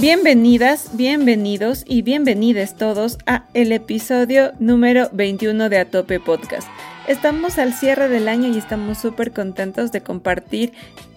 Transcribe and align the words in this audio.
Bienvenidas, 0.00 0.96
bienvenidos 0.96 1.84
y 1.86 2.00
bienvenides 2.00 2.74
todos 2.74 3.18
a 3.26 3.44
el 3.52 3.70
episodio 3.70 4.52
número 4.58 5.10
21 5.12 5.68
de 5.68 5.76
Atope 5.76 6.18
Podcast. 6.18 6.66
Estamos 7.06 7.58
al 7.58 7.74
cierre 7.74 8.08
del 8.08 8.26
año 8.26 8.48
y 8.48 8.56
estamos 8.56 8.96
súper 8.96 9.30
contentos 9.32 9.92
de 9.92 10.00
compartir 10.00 10.72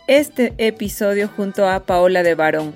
este 0.07 0.53
episodio 0.57 1.29
junto 1.29 1.65
a 1.65 1.85
Paola 1.85 2.23
de 2.23 2.35
Barón. 2.35 2.73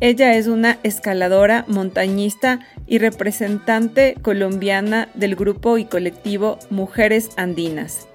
Ella 0.00 0.36
es 0.36 0.46
una 0.46 0.78
escaladora, 0.84 1.66
montañista 1.68 2.60
y 2.86 2.96
representante 2.96 4.16
colombiana 4.22 5.10
del 5.12 5.36
grupo 5.36 5.76
y 5.76 5.84
colectivo 5.84 6.58
Mujeres 6.70 7.28
Andinas. 7.36 8.08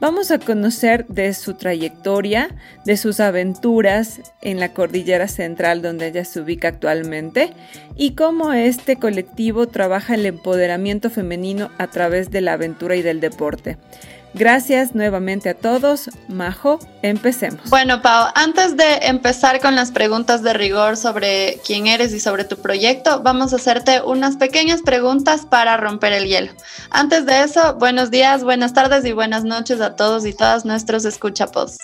Vamos 0.00 0.30
a 0.30 0.38
conocer 0.38 1.06
de 1.08 1.34
su 1.34 1.54
trayectoria, 1.54 2.54
de 2.84 2.96
sus 2.96 3.18
aventuras 3.18 4.20
en 4.42 4.60
la 4.60 4.72
cordillera 4.72 5.26
central 5.26 5.82
donde 5.82 6.06
ella 6.06 6.24
se 6.24 6.40
ubica 6.40 6.68
actualmente 6.68 7.52
y 7.96 8.12
cómo 8.12 8.52
este 8.52 8.96
colectivo 8.96 9.66
trabaja 9.66 10.14
el 10.14 10.24
empoderamiento 10.26 11.10
femenino 11.10 11.70
a 11.78 11.88
través 11.88 12.30
de 12.30 12.42
la 12.42 12.52
aventura 12.52 12.94
y 12.94 13.02
del 13.02 13.18
deporte. 13.18 13.76
Gracias 14.34 14.94
nuevamente 14.94 15.48
a 15.48 15.54
todos. 15.54 16.10
Majo, 16.28 16.78
empecemos. 17.02 17.68
Bueno, 17.70 18.02
Pau, 18.02 18.30
antes 18.34 18.76
de 18.76 18.96
empezar 19.02 19.60
con 19.60 19.74
las 19.74 19.90
preguntas 19.90 20.42
de 20.42 20.52
rigor 20.52 20.96
sobre 20.96 21.58
quién 21.66 21.86
eres 21.86 22.12
y 22.12 22.20
sobre 22.20 22.44
tu 22.44 22.56
proyecto, 22.58 23.22
vamos 23.22 23.52
a 23.52 23.56
hacerte 23.56 24.02
unas 24.02 24.36
pequeñas 24.36 24.82
preguntas 24.82 25.46
para 25.46 25.76
romper 25.76 26.12
el 26.12 26.26
hielo. 26.26 26.52
Antes 26.90 27.26
de 27.26 27.42
eso, 27.42 27.74
buenos 27.74 28.10
días, 28.10 28.44
buenas 28.44 28.74
tardes 28.74 29.04
y 29.04 29.12
buenas 29.12 29.44
noches 29.44 29.80
a 29.80 29.96
todos 29.96 30.26
y 30.26 30.34
todas 30.34 30.64
nuestros 30.64 31.04
escuchapods. 31.04 31.78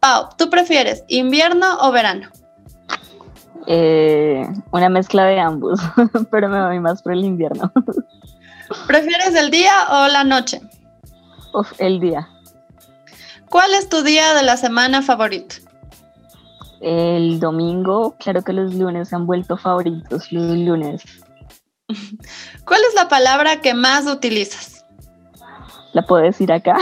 Pau, 0.00 0.30
¿tú 0.36 0.48
prefieres 0.48 1.04
invierno 1.08 1.78
o 1.80 1.92
verano? 1.92 2.30
Eh, 3.72 4.44
una 4.72 4.88
mezcla 4.88 5.26
de 5.26 5.38
ambos, 5.38 5.78
pero 6.32 6.48
me 6.48 6.60
voy 6.66 6.80
más 6.80 7.02
por 7.02 7.12
el 7.12 7.24
invierno. 7.24 7.72
¿Prefieres 8.88 9.32
el 9.36 9.52
día 9.52 9.72
o 9.92 10.08
la 10.08 10.24
noche? 10.24 10.60
Uf, 11.54 11.70
el 11.78 12.00
día. 12.00 12.28
¿Cuál 13.48 13.72
es 13.74 13.88
tu 13.88 14.02
día 14.02 14.34
de 14.34 14.42
la 14.42 14.56
semana 14.56 15.02
favorito? 15.02 15.54
El 16.80 17.38
domingo, 17.38 18.16
claro 18.18 18.42
que 18.42 18.52
los 18.52 18.74
lunes 18.74 19.10
se 19.10 19.14
han 19.14 19.24
vuelto 19.24 19.56
favoritos, 19.56 20.32
los 20.32 20.56
lunes. 20.58 21.04
¿Cuál 22.64 22.80
es 22.88 22.94
la 22.96 23.08
palabra 23.08 23.60
que 23.60 23.74
más 23.74 24.04
utilizas? 24.06 24.79
¿La 25.92 26.02
puedo 26.02 26.22
decir 26.22 26.52
acá? 26.52 26.76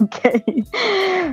ok. 0.00 0.16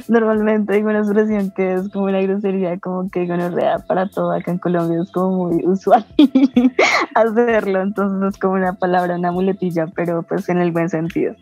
Normalmente 0.07 0.73
digo 0.73 0.89
una 0.89 0.99
expresión 0.99 1.51
que 1.51 1.73
es 1.73 1.89
como 1.89 2.05
una 2.05 2.21
grosería, 2.21 2.79
como 2.79 3.09
que 3.09 3.27
gonorrea 3.27 3.79
para 3.79 4.07
todo 4.07 4.31
acá 4.31 4.51
en 4.51 4.59
Colombia 4.59 5.01
es 5.01 5.11
como 5.11 5.47
muy 5.47 5.65
usual 5.65 6.05
hacerlo, 7.15 7.81
entonces 7.81 8.33
es 8.33 8.39
como 8.39 8.53
una 8.53 8.73
palabra, 8.73 9.17
una 9.17 9.31
muletilla, 9.31 9.87
pero 9.87 10.23
pues 10.23 10.47
en 10.47 10.59
el 10.59 10.71
buen 10.71 10.89
sentido. 10.89 11.35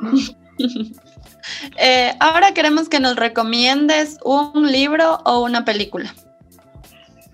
Eh, 1.76 2.12
ahora 2.20 2.52
queremos 2.54 2.88
que 2.88 3.00
nos 3.00 3.16
recomiendes 3.16 4.18
un 4.24 4.70
libro 4.70 5.18
o 5.24 5.42
una 5.42 5.64
película. 5.64 6.14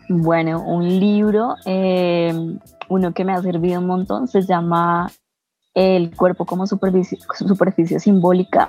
Bueno, 0.09 0.63
un 0.63 0.89
libro, 0.99 1.57
eh, 1.67 2.33
uno 2.89 3.13
que 3.13 3.25
me 3.25 3.33
ha 3.35 3.43
servido 3.43 3.81
un 3.81 3.87
montón, 3.87 4.27
se 4.27 4.41
llama 4.43 5.11
el 5.79 6.17
cuerpo 6.17 6.45
como 6.45 6.67
superficie, 6.67 8.01
simbólica 8.01 8.69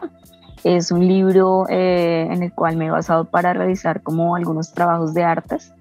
es 0.63 0.91
un 0.91 1.07
libro 1.07 1.65
eh, 1.67 2.27
en 2.29 2.43
el 2.43 2.53
cual 2.53 2.77
me 2.77 2.85
he 2.85 2.91
basado 2.91 3.25
para 3.25 3.51
realizar 3.53 4.03
como 4.03 4.35
algunos 4.35 4.73
trabajos 4.73 5.15
de 5.15 5.23
artes. 5.23 5.73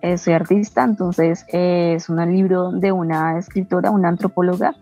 Eh, 0.00 0.18
soy 0.18 0.32
artista, 0.32 0.82
entonces 0.82 1.46
eh, 1.52 1.94
es 1.94 2.08
un 2.08 2.18
libro 2.32 2.72
de 2.72 2.90
una 2.90 3.38
escritora, 3.38 3.92
una 3.92 4.08
antropóloga 4.08 4.74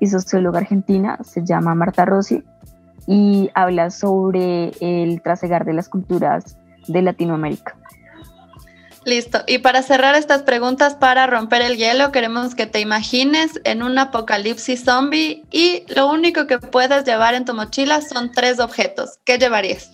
y 0.00 0.06
socióloga 0.06 0.60
argentina, 0.60 1.18
se 1.22 1.44
llama 1.44 1.74
Marta 1.74 2.06
Rossi 2.06 2.42
y 3.06 3.50
habla 3.52 3.90
sobre 3.90 4.70
el 4.80 5.20
trasegar 5.20 5.66
de 5.66 5.74
las 5.74 5.90
culturas 5.90 6.56
de 6.86 7.02
Latinoamérica. 7.02 7.76
Listo. 9.08 9.38
Y 9.46 9.56
para 9.60 9.80
cerrar 9.80 10.14
estas 10.16 10.42
preguntas, 10.42 10.94
para 10.94 11.26
romper 11.26 11.62
el 11.62 11.78
hielo, 11.78 12.12
queremos 12.12 12.54
que 12.54 12.66
te 12.66 12.80
imagines 12.80 13.58
en 13.64 13.82
un 13.82 13.98
apocalipsis 13.98 14.84
zombie 14.84 15.44
y 15.50 15.84
lo 15.96 16.10
único 16.10 16.46
que 16.46 16.58
puedes 16.58 17.06
llevar 17.06 17.32
en 17.32 17.46
tu 17.46 17.54
mochila 17.54 18.02
son 18.02 18.30
tres 18.32 18.60
objetos. 18.60 19.18
¿Qué 19.24 19.38
llevarías? 19.38 19.90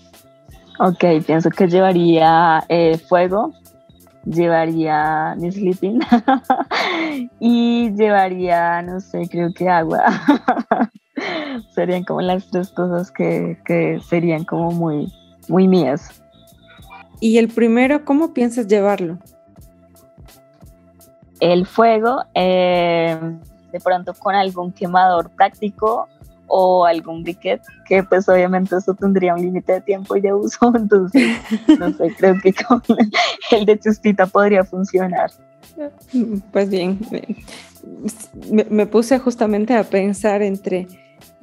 Ok, 0.80 1.04
pienso 1.24 1.48
que 1.50 1.68
llevaría 1.68 2.64
eh, 2.68 2.98
fuego, 3.08 3.52
llevaría 4.24 5.36
mi 5.36 5.52
sleeping 5.52 6.00
y 7.38 7.92
llevaría, 7.92 8.82
no 8.82 8.98
sé, 8.98 9.28
creo 9.30 9.54
que 9.54 9.68
agua. 9.68 10.06
serían 11.72 12.02
como 12.02 12.20
las 12.20 12.50
tres 12.50 12.70
cosas 12.70 13.12
que, 13.12 13.60
que 13.64 14.00
serían 14.08 14.44
como 14.44 14.72
muy, 14.72 15.12
muy 15.46 15.68
mías. 15.68 16.23
Y 17.24 17.38
el 17.38 17.48
primero, 17.48 18.04
¿cómo 18.04 18.34
piensas 18.34 18.66
llevarlo? 18.66 19.18
El 21.40 21.64
fuego, 21.64 22.22
eh, 22.34 23.18
de 23.72 23.80
pronto 23.80 24.12
con 24.12 24.34
algún 24.34 24.72
quemador 24.72 25.30
práctico 25.30 26.06
o 26.48 26.84
algún 26.84 27.22
briquet, 27.22 27.62
que 27.86 28.02
pues 28.02 28.28
obviamente 28.28 28.76
eso 28.76 28.92
tendría 28.92 29.32
un 29.32 29.40
límite 29.40 29.72
de 29.72 29.80
tiempo 29.80 30.16
y 30.16 30.20
de 30.20 30.34
uso, 30.34 30.70
entonces 30.76 31.38
no 31.78 31.94
sé, 31.94 32.14
creo 32.18 32.34
que 32.42 32.52
con 32.52 32.82
el 33.52 33.64
de 33.64 33.78
chustita 33.78 34.26
podría 34.26 34.62
funcionar. 34.62 35.30
Pues 36.52 36.68
bien, 36.68 36.98
me 38.68 38.84
puse 38.84 39.18
justamente 39.18 39.74
a 39.74 39.84
pensar 39.84 40.42
entre 40.42 40.88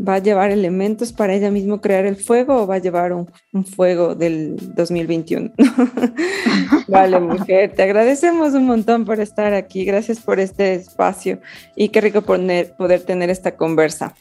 ¿Va 0.08 0.16
a 0.16 0.20
llevar 0.20 0.50
elementos 0.50 1.14
para 1.14 1.34
ella 1.34 1.52
mismo 1.52 1.80
crear 1.80 2.06
el 2.06 2.16
fuego 2.16 2.64
o 2.64 2.68
va 2.68 2.76
a 2.76 2.80
llevar 2.80 3.14
un, 3.14 3.28
fuego 3.66 4.16
del 4.16 4.56
2021? 4.74 5.52
vale, 6.88 7.20
mujer, 7.20 7.74
te 7.76 7.84
agradecemos 7.84 8.54
un 8.54 8.66
montón 8.66 9.06
por 9.06 9.20
estar 9.20 9.54
aquí. 9.54 9.86
Gracias 9.86 10.20
por 10.20 10.40
este 10.40 10.74
espacio 10.74 11.40
y 11.76 11.90
qué 11.90 12.02
rico 12.02 12.24
poner, 12.24 12.74
poder 12.74 13.04
tener 13.04 13.30
esta 13.30 13.56
conversa. 13.56 14.16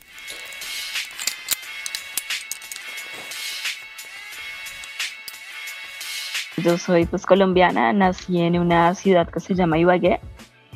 Yo 6.62 6.76
soy 6.76 7.06
pues 7.06 7.24
colombiana, 7.24 7.94
nací 7.94 8.38
en 8.38 8.58
una 8.58 8.94
ciudad 8.94 9.28
que 9.30 9.40
se 9.40 9.54
llama 9.54 9.78
Ibagué. 9.78 10.20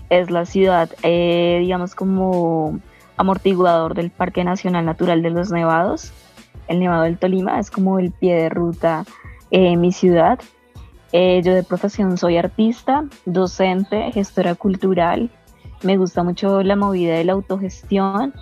Es 0.09 0.31
la 0.31 0.47
ciudad, 0.47 0.89
eh, 1.03 1.59
digamos, 1.61 1.95
como 1.95 2.81
amortiguador 3.17 3.95
del 3.95 4.11
Parque 4.11 4.45
Nacional 4.45 4.85
Natural 4.85 5.23
de 5.23 5.31
los 5.31 5.51
Nevados. 5.51 6.13
El 6.69 6.81
Nevado 6.81 7.03
del 7.03 7.19
Tolima 7.19 7.59
es 7.59 7.71
como 7.71 7.99
el 7.99 8.11
pie 8.11 8.35
de 8.35 8.49
ruta 8.49 9.05
en 9.51 9.81
mi 9.81 9.93
ciudad. 9.93 10.39
Eh, 11.13 11.43
yo 11.45 11.55
de 11.55 11.63
profesión 11.63 12.17
soy 12.19 12.39
artista, 12.39 13.05
docente, 13.25 14.11
gestora 14.13 14.55
cultural. 14.55 15.31
Me 15.83 15.97
gusta 15.97 16.25
mucho 16.25 16.63
la 16.63 16.77
movida 16.77 17.15
de 17.15 17.25
la 17.25 17.35
autogestión 17.35 18.35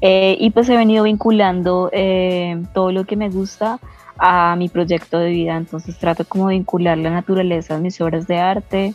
eh, 0.00 0.36
y 0.38 0.50
pues 0.50 0.68
he 0.68 0.76
venido 0.76 1.04
vinculando 1.04 1.90
eh, 1.92 2.62
todo 2.72 2.92
lo 2.92 3.04
que 3.04 3.16
me 3.16 3.28
gusta 3.28 3.78
a 4.16 4.54
mi 4.56 4.68
proyecto 4.68 5.18
de 5.18 5.30
vida. 5.30 5.56
Entonces 5.56 5.98
trato 5.98 6.24
como 6.24 6.48
de 6.48 6.54
vincular 6.54 6.96
la 6.96 7.10
naturaleza 7.10 7.74
a 7.74 7.78
mis 7.78 8.00
obras 8.00 8.26
de 8.26 8.38
arte, 8.38 8.94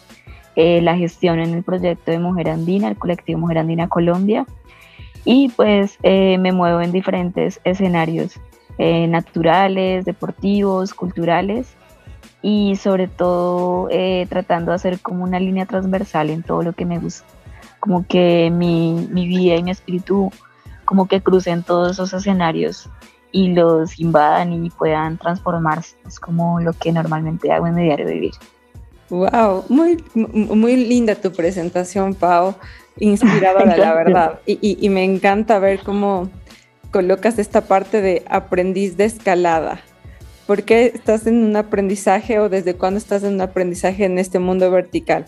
la 0.55 0.97
gestión 0.97 1.39
en 1.39 1.53
el 1.53 1.63
proyecto 1.63 2.11
de 2.11 2.19
Mujer 2.19 2.49
Andina, 2.49 2.89
el 2.89 2.97
colectivo 2.97 3.39
Mujer 3.39 3.59
Andina 3.59 3.87
Colombia 3.87 4.45
y 5.25 5.49
pues 5.49 5.97
eh, 6.03 6.37
me 6.37 6.51
muevo 6.51 6.81
en 6.81 6.91
diferentes 6.91 7.59
escenarios 7.63 8.39
eh, 8.77 9.07
naturales, 9.07 10.05
deportivos, 10.05 10.93
culturales 10.93 11.67
y 12.41 12.77
sobre 12.77 13.07
todo 13.07 13.89
eh, 13.91 14.25
tratando 14.29 14.71
de 14.71 14.75
hacer 14.75 14.99
como 15.01 15.23
una 15.23 15.39
línea 15.39 15.65
transversal 15.65 16.29
en 16.29 16.43
todo 16.43 16.63
lo 16.63 16.73
que 16.73 16.85
me 16.85 16.99
gusta, 16.99 17.25
como 17.79 18.07
que 18.07 18.49
mi, 18.51 19.07
mi 19.11 19.27
vida 19.27 19.55
y 19.55 19.63
mi 19.63 19.71
espíritu 19.71 20.31
como 20.85 21.07
que 21.07 21.21
crucen 21.21 21.63
todos 21.63 21.91
esos 21.91 22.13
escenarios 22.13 22.89
y 23.31 23.49
los 23.53 23.99
invadan 23.99 24.65
y 24.65 24.69
puedan 24.69 25.17
transformarse. 25.17 25.95
Es 26.07 26.19
como 26.19 26.59
lo 26.59 26.73
que 26.73 26.91
normalmente 26.91 27.51
hago 27.51 27.67
en 27.67 27.75
mi 27.75 27.83
diario 27.83 28.07
vivir. 28.07 28.31
Wow, 29.09 29.65
muy, 29.69 30.03
muy 30.13 30.75
linda 30.75 31.15
tu 31.15 31.31
presentación, 31.31 32.13
Pau. 32.13 32.55
Inspiradora, 32.97 33.77
la 33.77 33.93
verdad. 33.93 34.39
Y, 34.45 34.77
y, 34.79 34.89
me 34.89 35.03
encanta 35.03 35.59
ver 35.59 35.79
cómo 35.79 36.29
colocas 36.91 37.39
esta 37.39 37.61
parte 37.61 38.01
de 38.01 38.23
aprendiz 38.29 38.97
de 38.97 39.05
escalada. 39.05 39.79
¿Por 40.47 40.63
qué 40.63 40.91
estás 40.93 41.27
en 41.27 41.43
un 41.43 41.55
aprendizaje 41.55 42.39
o 42.39 42.49
desde 42.49 42.75
cuándo 42.75 42.97
estás 42.97 43.23
en 43.23 43.35
un 43.35 43.41
aprendizaje 43.41 44.05
en 44.05 44.17
este 44.17 44.39
mundo 44.39 44.69
vertical? 44.71 45.25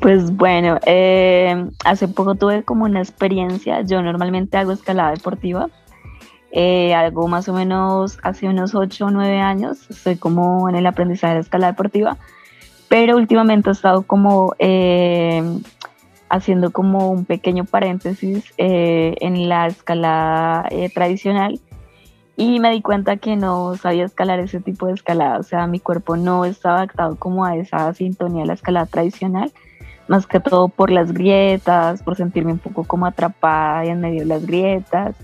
Pues 0.00 0.34
bueno, 0.36 0.78
eh, 0.84 1.64
hace 1.84 2.08
poco 2.08 2.34
tuve 2.34 2.64
como 2.64 2.84
una 2.84 3.00
experiencia. 3.00 3.82
Yo 3.82 4.02
normalmente 4.02 4.58
hago 4.58 4.72
escalada 4.72 5.12
deportiva. 5.12 5.68
Eh, 6.50 6.92
algo 6.92 7.28
más 7.28 7.48
o 7.48 7.52
menos 7.52 8.18
hace 8.24 8.48
unos 8.48 8.74
8 8.74 9.06
o 9.06 9.10
9 9.10 9.38
años. 9.38 9.88
Estoy 9.88 10.16
como 10.16 10.68
en 10.68 10.74
el 10.74 10.86
aprendizaje 10.86 11.34
de 11.34 11.40
escalada 11.40 11.72
deportiva 11.72 12.18
pero 12.92 13.16
últimamente 13.16 13.70
he 13.70 13.72
estado 13.72 14.02
como 14.02 14.54
eh, 14.58 15.42
haciendo 16.32 16.70
como 16.70 17.10
un 17.10 17.26
pequeño 17.26 17.66
paréntesis 17.66 18.54
eh, 18.56 19.14
en 19.20 19.50
la 19.50 19.66
escalada 19.66 20.66
eh, 20.70 20.88
tradicional 20.88 21.60
y 22.36 22.58
me 22.58 22.70
di 22.70 22.80
cuenta 22.80 23.18
que 23.18 23.36
no 23.36 23.76
sabía 23.76 24.06
escalar 24.06 24.40
ese 24.40 24.58
tipo 24.58 24.86
de 24.86 24.94
escalada, 24.94 25.38
o 25.38 25.42
sea, 25.42 25.66
mi 25.66 25.78
cuerpo 25.78 26.16
no 26.16 26.46
estaba 26.46 26.76
adaptado 26.76 27.16
como 27.16 27.44
a 27.44 27.56
esa 27.56 27.92
sintonía 27.92 28.42
de 28.42 28.46
la 28.46 28.54
escalada 28.54 28.86
tradicional, 28.86 29.52
más 30.08 30.26
que 30.26 30.40
todo 30.40 30.68
por 30.68 30.90
las 30.90 31.12
grietas, 31.12 32.02
por 32.02 32.16
sentirme 32.16 32.52
un 32.52 32.58
poco 32.58 32.84
como 32.84 33.04
atrapada 33.04 33.84
en 33.84 34.00
medio 34.00 34.20
de 34.20 34.26
las 34.26 34.46
grietas, 34.46 35.14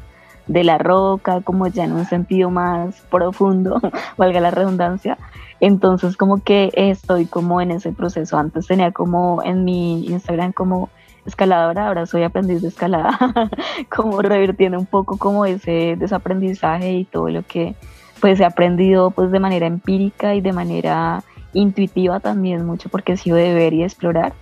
de 0.46 0.62
la 0.62 0.76
roca, 0.76 1.40
como 1.40 1.68
ya 1.68 1.84
en 1.84 1.92
un 1.92 2.04
sentido 2.04 2.50
más 2.50 3.00
profundo, 3.10 3.80
valga 4.18 4.40
la 4.40 4.50
redundancia. 4.50 5.16
Entonces 5.60 6.18
como 6.18 6.42
que 6.44 6.70
estoy 6.74 7.24
como 7.24 7.62
en 7.62 7.70
ese 7.70 7.92
proceso. 7.92 8.36
Antes 8.36 8.66
tenía 8.66 8.92
como 8.92 9.42
en 9.42 9.64
mi 9.64 10.06
Instagram 10.06 10.52
como 10.52 10.90
escaladora, 11.26 11.88
ahora 11.88 12.06
soy 12.06 12.22
aprendiz 12.22 12.62
de 12.62 12.68
escalada, 12.68 13.18
como 13.94 14.20
revirtiendo 14.22 14.78
un 14.78 14.86
poco 14.86 15.18
como 15.18 15.44
ese 15.44 15.96
desaprendizaje 15.98 16.92
y 16.92 17.04
todo 17.04 17.28
lo 17.28 17.42
que 17.42 17.74
pues 18.20 18.40
he 18.40 18.44
aprendido 18.44 19.10
pues 19.10 19.30
de 19.30 19.38
manera 19.38 19.66
empírica 19.66 20.34
y 20.34 20.40
de 20.40 20.52
manera 20.52 21.22
intuitiva 21.52 22.20
también 22.20 22.64
mucho 22.66 22.88
porque 22.88 23.12
he 23.12 23.16
sido 23.16 23.36
de 23.36 23.54
ver 23.54 23.74
y 23.74 23.82
explorar. 23.82 24.32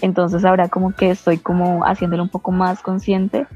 Entonces 0.00 0.44
ahora 0.44 0.68
como 0.68 0.92
que 0.94 1.10
estoy 1.10 1.38
como 1.38 1.84
haciéndolo 1.84 2.22
un 2.22 2.28
poco 2.28 2.52
más 2.52 2.80
consciente 2.80 3.46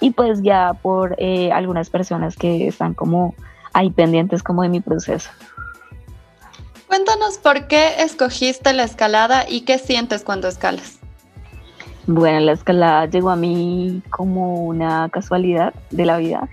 y 0.00 0.10
pues 0.10 0.42
ya 0.42 0.72
por 0.74 1.14
eh, 1.18 1.52
algunas 1.52 1.90
personas 1.90 2.36
que 2.36 2.66
están 2.66 2.94
como 2.94 3.34
ahí 3.72 3.90
pendientes 3.90 4.42
como 4.42 4.62
de 4.62 4.68
mi 4.68 4.80
proceso. 4.80 5.30
Cuéntanos 6.86 7.38
por 7.38 7.68
qué 7.68 8.02
escogiste 8.02 8.72
la 8.72 8.82
escalada 8.82 9.48
y 9.48 9.60
qué 9.60 9.78
sientes 9.78 10.24
cuando 10.24 10.48
escalas. 10.48 10.99
Bueno, 12.06 12.40
la 12.40 12.52
escalada 12.52 13.06
llegó 13.06 13.30
a 13.30 13.36
mí 13.36 14.02
como 14.10 14.64
una 14.64 15.08
casualidad 15.10 15.74
de 15.90 16.06
la 16.06 16.16
vida. 16.16 16.48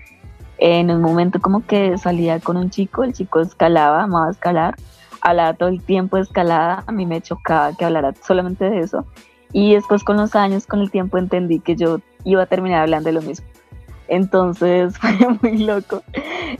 En 0.58 0.90
un 0.90 1.00
momento 1.00 1.40
como 1.40 1.64
que 1.64 1.96
salía 1.98 2.40
con 2.40 2.56
un 2.56 2.70
chico, 2.70 3.04
el 3.04 3.12
chico 3.12 3.40
escalaba, 3.40 4.02
amaba 4.02 4.30
escalar, 4.30 4.76
hablaba 5.20 5.54
todo 5.54 5.68
el 5.68 5.82
tiempo 5.82 6.16
de 6.16 6.22
escalada, 6.22 6.84
a 6.86 6.92
mí 6.92 7.06
me 7.06 7.20
chocaba 7.20 7.72
que 7.74 7.84
hablara 7.84 8.12
solamente 8.22 8.68
de 8.68 8.80
eso. 8.80 9.06
Y 9.52 9.74
después 9.74 10.04
con 10.04 10.16
los 10.16 10.34
años, 10.34 10.66
con 10.66 10.80
el 10.80 10.90
tiempo 10.90 11.16
entendí 11.16 11.60
que 11.60 11.76
yo 11.76 12.00
iba 12.24 12.42
a 12.42 12.46
terminar 12.46 12.82
hablando 12.82 13.08
de 13.08 13.14
lo 13.14 13.22
mismo. 13.22 13.46
Entonces 14.08 14.98
fue 14.98 15.12
muy 15.40 15.58
loco 15.58 16.02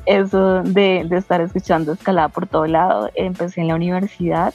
eso 0.06 0.62
de, 0.62 1.00
estar 1.10 1.40
escuchando 1.40 1.92
escalada 1.92 2.28
por 2.28 2.46
todo 2.46 2.66
lado. 2.66 3.10
Empecé 3.14 3.60
en 3.60 3.68
la 3.68 3.74
universidad 3.74 4.54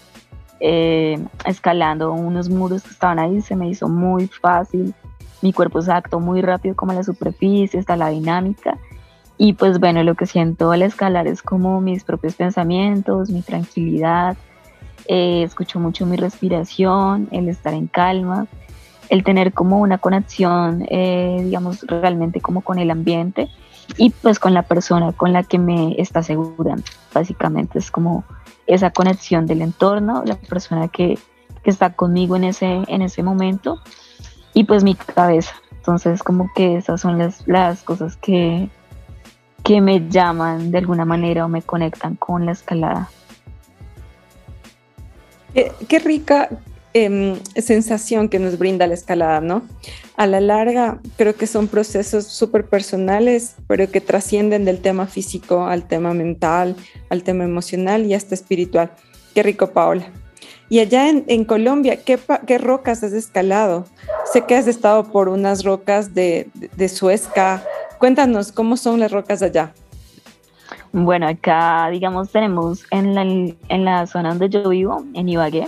eh, 0.59 1.17
escalando 1.45 2.11
unos 2.13 2.49
muros 2.49 2.83
que 2.83 2.89
estaban 2.89 3.19
ahí, 3.19 3.41
se 3.41 3.55
me 3.55 3.67
hizo 3.67 3.89
muy 3.89 4.27
fácil. 4.27 4.93
Mi 5.41 5.51
cuerpo 5.53 5.81
se 5.81 5.91
adaptó 5.91 6.19
muy 6.19 6.41
rápido 6.41 6.75
como 6.75 6.93
la 6.93 7.03
superficie, 7.03 7.79
hasta 7.79 7.95
la 7.95 8.09
dinámica. 8.09 8.77
Y 9.37 9.53
pues 9.53 9.79
bueno, 9.79 10.03
lo 10.03 10.15
que 10.15 10.25
siento 10.25 10.71
al 10.71 10.83
escalar 10.83 11.27
es 11.27 11.41
como 11.41 11.81
mis 11.81 12.03
propios 12.03 12.35
pensamientos, 12.35 13.29
mi 13.29 13.41
tranquilidad. 13.41 14.37
Eh, 15.07 15.43
escucho 15.43 15.79
mucho 15.79 16.05
mi 16.05 16.15
respiración, 16.15 17.27
el 17.31 17.49
estar 17.49 17.73
en 17.73 17.87
calma 17.87 18.47
el 19.09 19.23
tener 19.23 19.53
como 19.53 19.79
una 19.79 19.97
conexión, 19.99 20.85
eh, 20.89 21.41
digamos, 21.43 21.81
realmente 21.87 22.41
como 22.41 22.61
con 22.61 22.79
el 22.79 22.89
ambiente 22.91 23.49
y 23.97 24.09
pues 24.09 24.39
con 24.39 24.53
la 24.53 24.63
persona 24.63 25.11
con 25.11 25.33
la 25.33 25.43
que 25.43 25.59
me 25.59 25.95
está 26.01 26.19
asegurando. 26.19 26.83
Básicamente 27.13 27.79
es 27.79 27.91
como 27.91 28.23
esa 28.67 28.91
conexión 28.91 29.45
del 29.45 29.61
entorno, 29.61 30.23
la 30.25 30.35
persona 30.35 30.87
que, 30.87 31.17
que 31.63 31.69
está 31.69 31.93
conmigo 31.93 32.35
en 32.35 32.45
ese, 32.45 32.83
en 32.87 33.01
ese 33.01 33.23
momento 33.23 33.79
y 34.53 34.63
pues 34.65 34.83
mi 34.83 34.95
cabeza. 34.95 35.53
Entonces 35.71 36.23
como 36.23 36.49
que 36.55 36.77
esas 36.77 37.01
son 37.01 37.17
las, 37.17 37.47
las 37.47 37.83
cosas 37.83 38.15
que, 38.17 38.69
que 39.63 39.81
me 39.81 40.07
llaman 40.09 40.71
de 40.71 40.77
alguna 40.77 41.05
manera 41.05 41.45
o 41.45 41.49
me 41.49 41.61
conectan 41.61 42.15
con 42.15 42.45
la 42.45 42.51
escalada. 42.51 43.09
qué 45.53 45.99
rica, 45.99 46.49
Em, 46.95 47.39
sensación 47.55 48.29
que 48.29 48.37
nos 48.37 48.59
brinda 48.59 48.85
la 48.85 48.93
escalada, 48.93 49.41
¿no? 49.41 49.63
A 50.15 50.27
la 50.27 50.39
larga, 50.39 50.99
creo 51.17 51.35
que 51.35 51.47
son 51.47 51.67
procesos 51.67 52.27
súper 52.27 52.67
personales, 52.67 53.55
pero 53.65 53.89
que 53.89 53.99
trascienden 53.99 54.63
del 54.63 54.79
tema 54.79 55.07
físico 55.07 55.65
al 55.65 55.87
tema 55.87 56.13
mental, 56.13 56.75
al 57.09 57.23
tema 57.23 57.45
emocional 57.45 58.05
y 58.05 58.13
hasta 58.13 58.35
espiritual. 58.35 58.91
Qué 59.33 59.41
rico, 59.41 59.71
Paola. 59.71 60.05
Y 60.69 60.79
allá 60.81 61.09
en, 61.09 61.45
Colombia, 61.45 62.03
¿qué, 62.03 62.19
¿qué, 62.45 62.57
rocas 62.59 63.03
has 63.03 63.13
escalado? 63.13 63.85
Sé 64.31 64.41
que 64.41 64.55
has 64.55 64.67
estado 64.67 65.11
por 65.11 65.29
unas 65.29 65.63
rocas 65.63 66.13
de, 66.13 66.47
de, 66.53 66.89
Suezca. 66.89 67.63
Cuéntanos, 67.97 68.51
¿cómo 68.51 68.77
son 68.77 68.99
las 68.99 69.11
rocas 69.11 69.41
allá? 69.41 69.73
Bueno, 70.91 71.27
acá, 71.27 71.89
digamos, 71.89 72.31
tenemos 72.31 72.83
en 72.91 73.15
la, 73.15 73.23
en 73.23 73.85
la 73.85 74.05
zona 74.05 74.29
donde 74.29 74.49
yo 74.49 74.69
vivo, 74.69 75.03
en 75.15 75.27
Ibagué, 75.27 75.67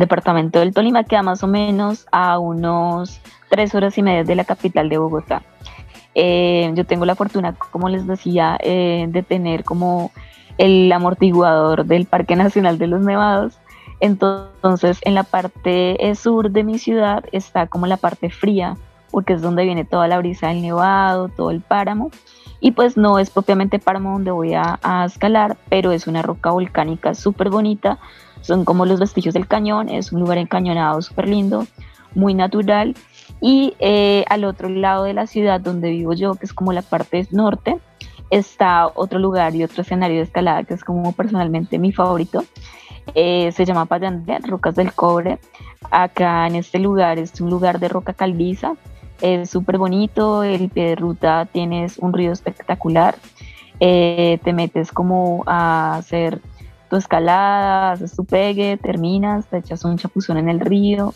departamento 0.00 0.58
del 0.58 0.72
Tolima 0.72 1.04
queda 1.04 1.22
más 1.22 1.42
o 1.42 1.46
menos 1.46 2.06
a 2.12 2.38
unos 2.38 3.20
tres 3.48 3.74
horas 3.74 3.96
y 3.98 4.02
media 4.02 4.24
de 4.24 4.34
la 4.34 4.44
capital 4.44 4.88
de 4.88 4.98
Bogotá. 4.98 5.42
Eh, 6.14 6.72
yo 6.74 6.84
tengo 6.84 7.04
la 7.04 7.14
fortuna, 7.14 7.54
como 7.70 7.88
les 7.88 8.06
decía, 8.06 8.58
eh, 8.60 9.06
de 9.08 9.22
tener 9.22 9.64
como 9.64 10.10
el 10.56 10.90
amortiguador 10.90 11.84
del 11.84 12.06
Parque 12.06 12.34
Nacional 12.36 12.78
de 12.78 12.86
los 12.88 13.02
Nevados. 13.02 13.58
Entonces, 14.00 14.98
en 15.02 15.14
la 15.14 15.22
parte 15.22 15.96
sur 16.14 16.50
de 16.50 16.64
mi 16.64 16.78
ciudad 16.78 17.24
está 17.32 17.66
como 17.66 17.86
la 17.86 17.96
parte 17.96 18.30
fría, 18.30 18.76
porque 19.10 19.34
es 19.34 19.42
donde 19.42 19.64
viene 19.64 19.84
toda 19.84 20.08
la 20.08 20.18
brisa 20.18 20.48
del 20.48 20.62
nevado, 20.62 21.28
todo 21.28 21.50
el 21.50 21.60
páramo. 21.60 22.10
Y 22.60 22.72
pues 22.72 22.96
no 22.96 23.20
es 23.20 23.30
propiamente 23.30 23.78
páramo 23.78 24.12
donde 24.12 24.32
voy 24.32 24.54
a 24.54 25.04
escalar, 25.06 25.56
pero 25.68 25.92
es 25.92 26.08
una 26.08 26.22
roca 26.22 26.50
volcánica 26.50 27.14
súper 27.14 27.50
bonita, 27.50 27.98
son 28.40 28.64
como 28.64 28.86
los 28.86 29.00
vestigios 29.00 29.34
del 29.34 29.46
cañón, 29.46 29.88
es 29.88 30.12
un 30.12 30.20
lugar 30.20 30.38
encañonado 30.38 31.02
súper 31.02 31.28
lindo, 31.28 31.66
muy 32.14 32.34
natural. 32.34 32.94
Y 33.40 33.74
eh, 33.78 34.24
al 34.28 34.44
otro 34.44 34.68
lado 34.68 35.04
de 35.04 35.14
la 35.14 35.26
ciudad 35.26 35.60
donde 35.60 35.90
vivo 35.90 36.12
yo, 36.12 36.34
que 36.34 36.46
es 36.46 36.52
como 36.52 36.72
la 36.72 36.82
parte 36.82 37.26
norte, 37.30 37.78
está 38.30 38.88
otro 38.94 39.18
lugar 39.18 39.54
y 39.54 39.64
otro 39.64 39.82
escenario 39.82 40.16
de 40.16 40.22
escalada 40.22 40.64
que 40.64 40.74
es 40.74 40.84
como 40.84 41.12
personalmente 41.12 41.78
mi 41.78 41.92
favorito. 41.92 42.44
Eh, 43.14 43.52
se 43.52 43.64
llama 43.64 43.86
Payandé, 43.86 44.38
Rocas 44.38 44.74
del 44.74 44.92
Cobre. 44.92 45.38
Acá 45.90 46.46
en 46.46 46.56
este 46.56 46.78
lugar 46.78 47.18
es 47.18 47.40
un 47.40 47.50
lugar 47.50 47.78
de 47.78 47.88
roca 47.88 48.12
calviza. 48.12 48.74
Es 49.20 49.50
súper 49.50 49.78
bonito, 49.78 50.42
el 50.42 50.68
pie 50.68 50.90
de 50.90 50.96
ruta 50.96 51.46
tienes 51.46 51.98
un 51.98 52.12
río 52.12 52.32
espectacular. 52.32 53.16
Eh, 53.80 54.38
te 54.44 54.52
metes 54.52 54.92
como 54.92 55.44
a 55.46 55.96
hacer 55.96 56.40
tu 56.88 56.96
escalada, 56.96 57.92
haces 57.92 58.14
tu 58.14 58.24
pegue, 58.24 58.76
terminas, 58.76 59.46
te 59.46 59.58
echas 59.58 59.84
un 59.84 59.96
chapuzón 59.96 60.38
en 60.38 60.48
el 60.48 60.60
río, 60.60 61.14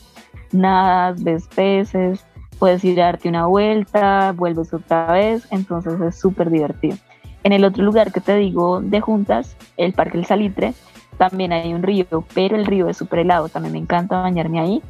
nadas, 0.52 1.23
ves 1.23 1.49
peces, 1.55 2.25
puedes 2.59 2.85
ir 2.85 3.00
a 3.00 3.07
darte 3.07 3.29
una 3.29 3.47
vuelta, 3.47 4.33
vuelves 4.33 4.73
otra 4.73 5.12
vez, 5.12 5.47
entonces 5.50 6.00
es 6.00 6.19
súper 6.19 6.50
divertido. 6.50 6.97
En 7.45 7.52
el 7.52 7.64
otro 7.64 7.83
lugar 7.83 8.12
que 8.12 8.21
te 8.21 8.37
digo 8.37 8.81
de 8.81 9.00
juntas, 9.00 9.57
el 9.76 9.93
Parque 9.93 10.19
El 10.19 10.26
Salitre, 10.26 10.75
también 11.19 11.52
hay 11.52 11.75
un 11.75 11.83
río, 11.83 12.07
pero 12.35 12.57
el 12.57 12.67
río 12.67 12.88
es 12.88 12.97
súper 12.97 13.21
helado, 13.21 13.49
también 13.49 13.73
me 13.73 13.79
encanta 13.79 14.23
bañarme 14.23 14.61
ahí. 14.61 14.83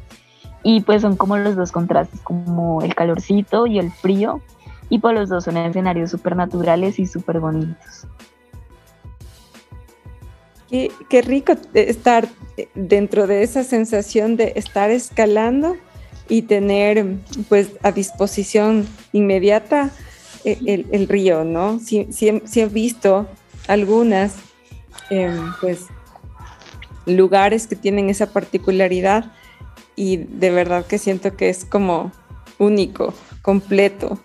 Y 0.61 0.81
pues 0.81 1.01
son 1.01 1.17
como 1.17 1.37
los 1.37 1.55
dos 1.55 1.71
contrastes, 1.71 2.21
como 2.21 2.81
el 2.81 2.95
calorcito 2.95 3.67
y 3.67 3.79
el 3.79 3.91
frío, 3.91 4.41
y 4.89 4.99
pues 4.99 5.15
los 5.15 5.29
dos 5.29 5.45
son 5.45 5.57
escenarios 5.57 6.11
súper 6.11 6.35
naturales 6.35 6.99
y 6.99 7.07
súper 7.07 7.39
bonitos. 7.39 8.07
Qué, 11.07 11.21
rico 11.21 11.53
estar 11.75 12.27
dentro 12.73 13.27
de 13.27 13.43
esa 13.43 13.63
sensación 13.63 14.37
de 14.37 14.53
estar 14.55 14.89
escalando 14.89 15.77
y 16.27 16.41
tener 16.41 17.17
pues 17.47 17.73
a 17.83 17.91
disposición 17.91 18.87
inmediata 19.11 19.91
eh, 20.45 20.83
el, 20.91 21.07
río, 21.07 21.43
¿no? 21.43 21.79
Sí, 21.79 22.07
he 22.55 22.65
visto 22.65 23.27
algunas 23.67 24.33
em, 25.11 25.53
pues 25.61 25.85
lugares 27.05 27.67
que 27.67 27.75
tienen 27.75 28.09
esa 28.09 28.33
particularidad 28.33 29.31
y 29.95 30.17
de 30.17 30.49
verdad 30.49 30.87
que 30.87 30.97
siento 30.97 31.37
que 31.37 31.49
es 31.49 31.65
como 31.65 32.11
único, 32.57 33.13
completo. 33.43 34.17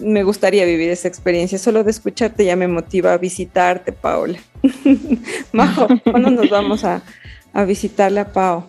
Me 0.00 0.22
gustaría 0.22 0.64
vivir 0.64 0.90
esa 0.90 1.08
experiencia. 1.08 1.58
Solo 1.58 1.84
de 1.84 1.90
escucharte 1.90 2.44
ya 2.44 2.56
me 2.56 2.68
motiva 2.68 3.12
a 3.12 3.18
visitarte, 3.18 3.92
Paola. 3.92 4.38
Majo, 5.52 5.88
¿cuándo 6.04 6.30
nos 6.30 6.48
vamos 6.50 6.84
a, 6.84 7.02
a 7.52 7.64
visitarle 7.64 8.20
a 8.20 8.32
Pao? 8.32 8.66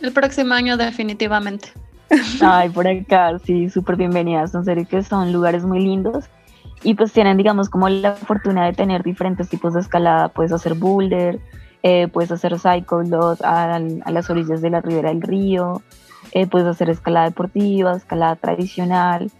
El 0.00 0.12
próximo 0.12 0.54
año 0.54 0.76
definitivamente. 0.76 1.68
Ay, 2.40 2.70
por 2.70 2.88
acá, 2.88 3.38
sí, 3.44 3.68
súper 3.70 3.96
bienvenidas. 3.96 4.54
En 4.54 4.64
serio 4.64 4.86
que 4.88 5.02
son 5.02 5.32
lugares 5.32 5.64
muy 5.64 5.80
lindos 5.80 6.24
y 6.82 6.94
pues 6.94 7.12
tienen, 7.12 7.36
digamos, 7.36 7.68
como 7.68 7.88
la 7.88 8.14
fortuna 8.14 8.66
de 8.66 8.72
tener 8.72 9.02
diferentes 9.02 9.48
tipos 9.48 9.74
de 9.74 9.80
escalada. 9.80 10.28
Puedes 10.28 10.52
hacer 10.52 10.74
boulder, 10.74 11.38
eh, 11.82 12.08
puedes 12.08 12.32
hacer 12.32 12.58
cycle 12.58 13.16
a, 13.42 13.74
a, 13.74 14.10
las 14.10 14.30
orillas 14.30 14.60
de 14.60 14.70
la 14.70 14.80
ribera 14.80 15.10
del 15.10 15.22
río, 15.22 15.82
eh, 16.32 16.46
puedes 16.46 16.66
hacer 16.66 16.90
escalada 16.90 17.26
deportiva, 17.26 17.94
escalada 17.94 18.36
tradicional. 18.36 19.30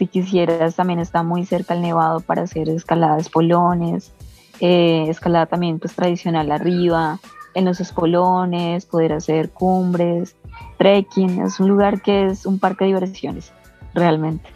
Si 0.00 0.06
quisieras, 0.06 0.76
también 0.76 0.98
está 0.98 1.22
muy 1.22 1.44
cerca 1.44 1.74
el 1.74 1.82
nevado 1.82 2.20
para 2.20 2.40
hacer 2.40 2.70
escaladas 2.70 3.28
polones, 3.28 4.12
eh, 4.58 5.04
escalada 5.10 5.44
también 5.44 5.78
pues 5.78 5.94
tradicional 5.94 6.50
arriba 6.52 7.20
en 7.52 7.66
los 7.66 7.80
espolones, 7.80 8.86
poder 8.86 9.12
hacer 9.12 9.50
cumbres, 9.50 10.36
trekking. 10.78 11.42
Es 11.42 11.60
un 11.60 11.68
lugar 11.68 12.00
que 12.00 12.28
es 12.28 12.46
un 12.46 12.58
parque 12.58 12.86
de 12.86 12.94
diversiones, 12.94 13.52
realmente. 13.92 14.48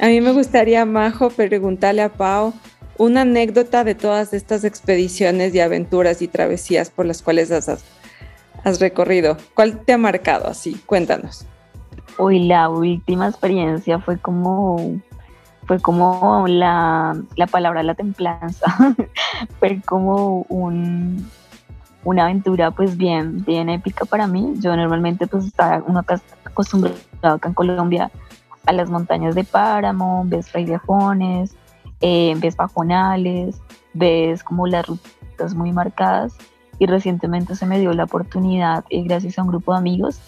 A 0.00 0.06
mí 0.06 0.20
me 0.20 0.30
gustaría, 0.30 0.84
Majo, 0.84 1.30
preguntarle 1.30 2.02
a 2.02 2.12
Pau 2.12 2.52
una 2.98 3.22
anécdota 3.22 3.82
de 3.82 3.96
todas 3.96 4.32
estas 4.32 4.62
expediciones 4.62 5.56
y 5.56 5.58
aventuras 5.58 6.22
y 6.22 6.28
travesías 6.28 6.88
por 6.88 7.04
las 7.04 7.20
cuales 7.20 7.50
has 7.50 8.78
recorrido. 8.78 9.38
¿Cuál 9.54 9.84
te 9.84 9.92
ha 9.92 9.98
marcado 9.98 10.46
así? 10.46 10.80
Cuéntanos. 10.86 11.46
Uy, 12.18 12.40
la 12.40 12.68
última 12.68 13.28
experiencia 13.28 13.98
fue 13.98 14.18
como 14.18 15.00
fue 15.66 15.80
como 15.80 16.44
la, 16.48 17.16
la 17.36 17.46
palabra 17.46 17.82
la 17.82 17.94
templanza. 17.94 18.66
fue 19.58 19.80
como 19.80 20.44
un, 20.48 21.28
una 22.04 22.24
aventura 22.24 22.70
pues 22.72 22.96
bien, 22.96 23.44
bien 23.44 23.68
épica 23.68 24.04
para 24.04 24.26
mí. 24.26 24.54
Yo 24.58 24.76
normalmente 24.76 25.26
pues 25.26 25.46
estaba 25.46 25.82
uno 25.86 26.04
acostumbrado 26.44 26.96
acá 27.22 27.48
en 27.48 27.54
Colombia 27.54 28.10
a 28.66 28.72
las 28.72 28.90
montañas 28.90 29.34
de 29.34 29.44
páramo, 29.44 30.24
ves 30.26 30.50
frailejones, 30.50 31.54
eh, 32.00 32.34
ves 32.38 32.56
bajonales, 32.56 33.60
ves 33.94 34.44
como 34.44 34.66
las 34.66 34.86
rutas 34.86 35.54
muy 35.54 35.72
marcadas 35.72 36.36
y 36.78 36.86
recientemente 36.86 37.54
se 37.54 37.66
me 37.66 37.78
dio 37.78 37.92
la 37.92 38.04
oportunidad, 38.04 38.84
eh, 38.90 39.02
gracias 39.02 39.38
a 39.38 39.42
un 39.42 39.48
grupo 39.48 39.72
de 39.72 39.78
amigos, 39.78 40.20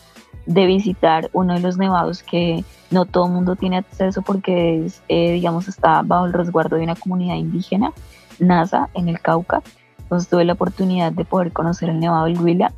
de 0.46 0.66
visitar 0.66 1.30
uno 1.32 1.54
de 1.54 1.60
los 1.60 1.78
nevados 1.78 2.22
que 2.22 2.64
no 2.90 3.06
todo 3.06 3.26
el 3.26 3.32
mundo 3.32 3.56
tiene 3.56 3.78
acceso 3.78 4.22
porque 4.22 4.84
es, 4.84 5.02
eh, 5.08 5.32
digamos, 5.32 5.68
está 5.68 6.02
bajo 6.02 6.26
el 6.26 6.32
resguardo 6.32 6.76
de 6.76 6.84
una 6.84 6.96
comunidad 6.96 7.36
indígena, 7.36 7.92
NASA, 8.38 8.88
en 8.94 9.08
el 9.08 9.20
Cauca 9.20 9.62
pues 10.08 10.28
tuve 10.28 10.44
la 10.44 10.52
oportunidad 10.52 11.12
de 11.12 11.24
poder 11.24 11.52
conocer 11.52 11.88
el 11.88 12.00
Nevado 12.00 12.26
del 12.26 12.38
Huila 12.38 12.72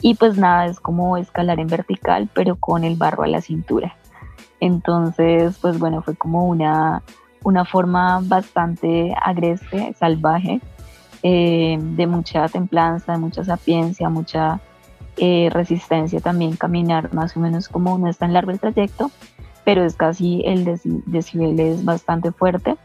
y 0.00 0.14
pues 0.14 0.38
nada, 0.38 0.66
es 0.66 0.80
como 0.80 1.16
escalar 1.16 1.58
en 1.58 1.66
vertical 1.66 2.28
pero 2.32 2.56
con 2.56 2.84
el 2.84 2.96
barro 2.96 3.24
a 3.24 3.28
la 3.28 3.40
cintura. 3.40 3.96
Entonces, 4.60 5.58
pues 5.60 5.78
bueno, 5.78 6.02
fue 6.02 6.14
como 6.16 6.46
una, 6.46 7.02
una 7.42 7.64
forma 7.64 8.20
bastante 8.22 9.14
agreste, 9.20 9.94
salvaje, 9.98 10.60
eh, 11.22 11.78
de 11.80 12.06
mucha 12.06 12.48
templanza, 12.48 13.12
de 13.12 13.18
mucha 13.18 13.44
sapiencia, 13.44 14.08
mucha 14.08 14.60
eh, 15.18 15.48
resistencia 15.52 16.20
también 16.20 16.56
caminar 16.56 17.12
más 17.12 17.36
o 17.36 17.40
menos 17.40 17.68
como 17.68 17.98
no 17.98 18.08
es 18.08 18.18
tan 18.18 18.32
largo 18.32 18.50
el 18.50 18.60
trayecto, 18.60 19.10
pero 19.64 19.84
es 19.84 19.96
casi 19.96 20.42
el 20.44 20.64
decibel 21.06 21.58
es 21.60 21.84
bastante 21.84 22.32
fuerte 22.32 22.76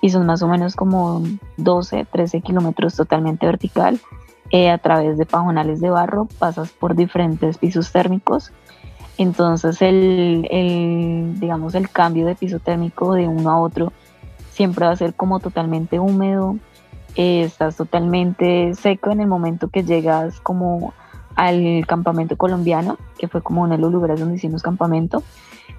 y 0.00 0.10
son 0.10 0.26
más 0.26 0.42
o 0.42 0.48
menos 0.48 0.76
como 0.76 1.22
12, 1.56 2.06
13 2.10 2.40
kilómetros 2.40 2.96
totalmente 2.96 3.46
vertical. 3.46 4.00
Eh, 4.50 4.70
a 4.70 4.76
través 4.76 5.16
de 5.16 5.24
pajonales 5.24 5.80
de 5.80 5.88
barro 5.88 6.28
pasas 6.38 6.70
por 6.70 6.94
diferentes 6.94 7.56
pisos 7.56 7.90
térmicos. 7.90 8.52
Entonces 9.16 9.80
el, 9.80 10.46
el, 10.50 11.40
digamos, 11.40 11.74
el 11.74 11.88
cambio 11.88 12.26
de 12.26 12.34
piso 12.34 12.58
térmico 12.58 13.14
de 13.14 13.28
uno 13.28 13.50
a 13.50 13.58
otro 13.58 13.92
siempre 14.50 14.86
va 14.86 14.92
a 14.92 14.96
ser 14.96 15.14
como 15.14 15.40
totalmente 15.40 15.98
húmedo. 15.98 16.56
Eh, 17.14 17.42
estás 17.42 17.76
totalmente 17.76 18.74
seco 18.74 19.10
en 19.10 19.20
el 19.20 19.26
momento 19.26 19.68
que 19.68 19.84
llegas 19.84 20.40
como 20.40 20.92
al 21.36 21.84
campamento 21.86 22.36
colombiano, 22.36 22.98
que 23.18 23.28
fue 23.28 23.42
como 23.42 23.62
uno 23.62 23.76
de 23.76 23.78
los 23.80 23.92
lugares 23.92 24.20
donde 24.20 24.36
hicimos 24.36 24.62
campamento. 24.62 25.22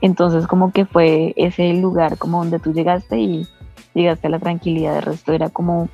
Entonces 0.01 0.47
como 0.47 0.71
que 0.71 0.85
fue 0.85 1.33
ese 1.37 1.73
lugar 1.73 2.17
como 2.17 2.39
donde 2.39 2.59
tú 2.59 2.73
llegaste 2.73 3.19
y 3.19 3.47
llegaste 3.93 4.27
a 4.27 4.31
la 4.31 4.39
tranquilidad, 4.39 4.95
de 4.95 5.01
resto 5.01 5.33
era 5.33 5.49
como 5.49 5.89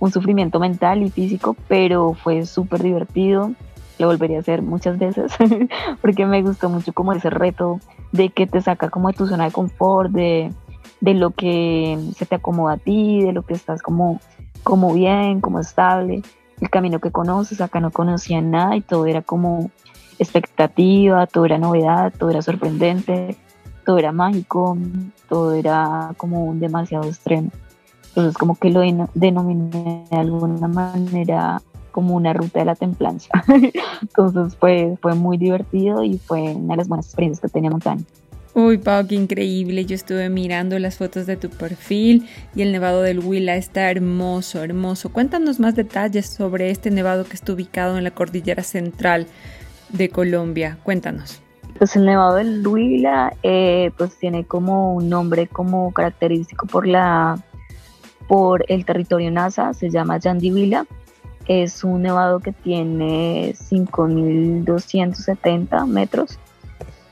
un 0.00 0.10
sufrimiento 0.10 0.58
mental 0.58 1.02
y 1.02 1.10
físico, 1.10 1.56
pero 1.68 2.14
fue 2.14 2.44
súper 2.44 2.82
divertido, 2.82 3.52
lo 3.98 4.08
volvería 4.08 4.38
a 4.38 4.40
hacer 4.40 4.62
muchas 4.62 4.98
veces, 4.98 5.32
porque 6.00 6.26
me 6.26 6.42
gustó 6.42 6.68
mucho 6.68 6.92
como 6.92 7.12
ese 7.12 7.30
reto 7.30 7.78
de 8.10 8.30
que 8.30 8.46
te 8.46 8.60
saca 8.60 8.90
como 8.90 9.08
de 9.08 9.14
tu 9.14 9.26
zona 9.28 9.44
de 9.44 9.52
confort, 9.52 10.10
de, 10.10 10.52
de 11.00 11.14
lo 11.14 11.30
que 11.30 11.98
se 12.16 12.26
te 12.26 12.34
acomoda 12.34 12.74
a 12.74 12.78
ti, 12.78 13.22
de 13.22 13.32
lo 13.32 13.42
que 13.42 13.54
estás 13.54 13.80
como, 13.80 14.20
como 14.64 14.92
bien, 14.92 15.40
como 15.40 15.60
estable, 15.60 16.22
el 16.62 16.70
camino 16.70 17.00
que 17.00 17.10
conoces, 17.10 17.60
acá 17.60 17.80
no 17.80 17.90
conocía 17.90 18.40
nada 18.40 18.76
y 18.76 18.82
todo 18.82 19.06
era 19.06 19.20
como 19.20 19.72
expectativa, 20.20 21.26
todo 21.26 21.44
era 21.44 21.58
novedad, 21.58 22.12
todo 22.16 22.30
era 22.30 22.40
sorprendente, 22.40 23.36
todo 23.84 23.98
era 23.98 24.12
mágico, 24.12 24.78
todo 25.28 25.54
era 25.54 26.14
como 26.16 26.54
demasiado 26.54 27.04
extremo. 27.08 27.50
Entonces 28.10 28.38
como 28.38 28.54
que 28.54 28.70
lo 28.70 28.80
denominé 29.14 30.04
de 30.08 30.16
alguna 30.16 30.68
manera 30.68 31.60
como 31.90 32.14
una 32.14 32.32
ruta 32.32 32.60
de 32.60 32.64
la 32.64 32.76
templanza. 32.76 33.42
Entonces 34.00 34.56
fue, 34.56 34.96
fue 35.02 35.16
muy 35.16 35.38
divertido 35.38 36.04
y 36.04 36.18
fue 36.18 36.54
una 36.54 36.74
de 36.74 36.76
las 36.76 36.88
buenas 36.88 37.06
experiencias 37.06 37.40
que 37.40 37.48
tenía 37.48 37.70
montaña. 37.70 38.04
Uy, 38.54 38.76
Pau, 38.76 39.06
qué 39.06 39.14
increíble. 39.14 39.86
Yo 39.86 39.94
estuve 39.94 40.28
mirando 40.28 40.78
las 40.78 40.98
fotos 40.98 41.24
de 41.24 41.38
tu 41.38 41.48
perfil 41.48 42.28
y 42.54 42.60
el 42.60 42.70
nevado 42.70 43.00
del 43.00 43.20
Huila 43.20 43.56
está 43.56 43.90
hermoso, 43.90 44.62
hermoso. 44.62 45.10
Cuéntanos 45.10 45.58
más 45.58 45.74
detalles 45.74 46.26
sobre 46.26 46.70
este 46.70 46.90
nevado 46.90 47.24
que 47.24 47.32
está 47.32 47.54
ubicado 47.54 47.96
en 47.96 48.04
la 48.04 48.10
cordillera 48.10 48.62
central 48.62 49.26
de 49.88 50.10
Colombia. 50.10 50.76
Cuéntanos. 50.82 51.40
Pues 51.78 51.96
el 51.96 52.04
Nevado 52.04 52.34
del 52.34 52.66
Huila 52.66 53.34
eh, 53.42 53.90
pues 53.96 54.18
tiene 54.18 54.44
como 54.44 54.92
un 54.94 55.08
nombre 55.08 55.46
como 55.46 55.90
característico 55.92 56.66
por 56.66 56.86
la 56.86 57.42
por 58.28 58.66
el 58.68 58.84
territorio 58.84 59.30
NASA, 59.30 59.72
se 59.72 59.88
llama 59.90 60.18
Yandivila. 60.18 60.84
Es 61.46 61.84
un 61.84 62.02
nevado 62.02 62.40
que 62.40 62.52
tiene 62.52 63.54
5.270 63.54 65.86
metros. 65.86 66.38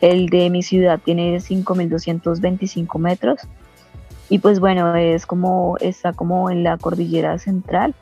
El 0.00 0.28
de 0.28 0.50
mi 0.50 0.62
ciudad 0.62 1.00
tiene 1.04 1.36
5.225 1.36 2.98
metros. 2.98 3.40
Y 4.28 4.38
pues 4.38 4.60
bueno, 4.60 4.94
es 4.94 5.26
como, 5.26 5.76
está 5.80 6.12
como 6.12 6.50
en 6.50 6.62
la 6.62 6.78
cordillera 6.78 7.38
central. 7.38 7.94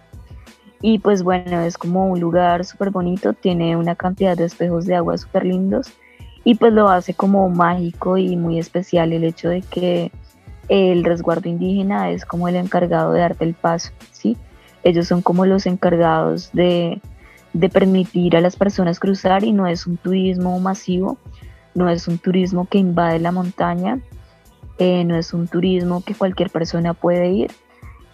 Y 0.81 0.99
pues 1.01 1.23
bueno, 1.23 1.61
es 1.63 1.77
como 1.77 2.09
un 2.09 2.21
lugar 2.21 2.65
súper 2.65 2.91
bonito, 2.91 3.33
tiene 3.33 3.77
una 3.77 3.97
cantidad 3.97 4.37
de 4.37 4.45
espejos 4.45 4.87
de 4.87 4.95
agua 4.95 5.19
súper 5.19 5.45
lindos 5.45 5.93
y 6.45 6.55
pues 6.55 6.73
lo 6.73 6.89
hace 6.89 7.13
como 7.13 7.51
mágico 7.51 8.17
y 8.17 8.35
muy 8.35 8.59
especial 8.59 9.13
el 9.13 9.25
hecho 9.25 9.51
de 9.51 9.61
que 9.61 10.11
el 10.69 11.05
resguardo 11.05 11.49
indígena 11.49 12.11
es 12.11 12.25
como 12.25 12.49
el 12.49 12.57
encargado 12.57 13.13
de 13.13 13.21
darte 13.21 13.45
el 13.45 13.53
paso, 13.53 13.91
¿sí? 14.13 14.37
Ellos 14.83 15.09
son 15.09 15.21
como 15.21 15.45
los 15.45 15.67
encargados 15.67 16.51
de, 16.53 17.03
permitir 17.73 18.35
a 18.35 18.41
las 18.41 18.57
personas 18.57 18.99
cruzar 18.99 19.45
y 19.45 19.53
no 19.53 19.67
es 19.67 19.87
un 19.87 19.99
turismo 19.99 20.59
masivo, 20.59 21.19
no 21.75 21.89
es 21.89 22.09
un 22.09 22.19
turismo 22.19 22.67
que 22.67 22.79
invade 22.79 23.19
la 23.19 23.33
montaña, 23.33 24.01
eh, 24.79 25.05
no 25.05 25.17
es 25.17 25.35
un 25.35 25.49
turismo 25.49 26.03
que 26.03 26.15
cualquier 26.15 26.51
persona 26.51 26.95
puede 26.95 27.31
ir. 27.31 27.51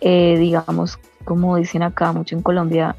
Eh, 0.01 0.37
digamos, 0.39 0.99
como 1.25 1.57
dicen 1.57 1.83
acá 1.83 2.13
mucho 2.13 2.35
en 2.35 2.43
Colombia, 2.43 2.97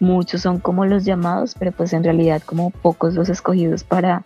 muchos 0.00 0.42
son 0.42 0.58
como 0.58 0.84
los 0.84 1.04
llamados, 1.04 1.54
pero 1.58 1.72
pues 1.72 1.92
en 1.92 2.04
realidad 2.04 2.42
como 2.44 2.70
pocos 2.70 3.14
los 3.14 3.28
escogidos 3.28 3.84
para, 3.84 4.22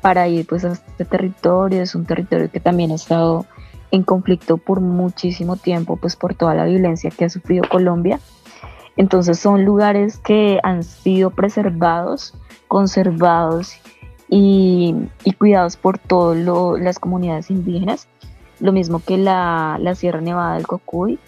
para 0.00 0.28
ir 0.28 0.46
pues 0.46 0.64
a 0.64 0.72
este 0.72 1.04
territorio. 1.04 1.82
Es 1.82 1.94
un 1.94 2.04
territorio 2.04 2.50
que 2.50 2.60
también 2.60 2.92
ha 2.92 2.94
estado 2.94 3.46
en 3.90 4.02
conflicto 4.04 4.56
por 4.56 4.80
muchísimo 4.80 5.56
tiempo, 5.56 5.96
pues 5.96 6.16
por 6.16 6.34
toda 6.34 6.54
la 6.54 6.64
violencia 6.64 7.10
que 7.10 7.26
ha 7.26 7.28
sufrido 7.28 7.64
Colombia. 7.68 8.20
Entonces 8.96 9.38
son 9.38 9.64
lugares 9.64 10.18
que 10.18 10.60
han 10.62 10.82
sido 10.82 11.30
preservados, 11.30 12.34
conservados 12.68 13.76
y, 14.34 14.94
cuidados 15.36 15.76
por 15.76 15.98
todas 15.98 16.38
las 16.80 16.98
comunidades 16.98 17.50
indígenas, 17.50 18.08
lo 18.60 18.72
mismo 18.72 19.02
que 19.04 19.18
la, 19.18 19.76
la 19.78 19.94
Sierra 19.94 20.22
Nevada 20.22 20.54
del 20.54 20.66
Cocuy 20.66 21.18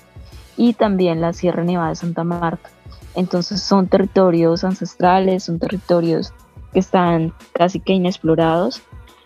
y 0.56 0.72
también 0.72 1.20
la 1.20 1.34
Sierra 1.34 1.64
Nevada 1.64 1.90
de 1.90 1.96
Santa 1.96 2.24
Marta. 2.24 2.70
Entonces 3.14 3.60
son 3.60 3.88
territorios 3.88 4.64
ancestrales, 4.64 5.44
son 5.44 5.58
territorios 5.58 6.32
que 6.72 6.78
están 6.78 7.34
casi 7.52 7.78
que 7.78 7.92
inexplorados. 7.92 8.80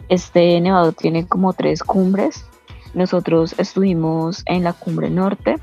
Este 0.08 0.60
nevado 0.60 0.90
tiene 0.90 1.28
como 1.28 1.52
tres 1.52 1.84
cumbres. 1.84 2.44
Nosotros 2.94 3.54
estuvimos 3.58 4.42
en 4.46 4.64
la 4.64 4.72
cumbre 4.72 5.08
norte 5.08 5.56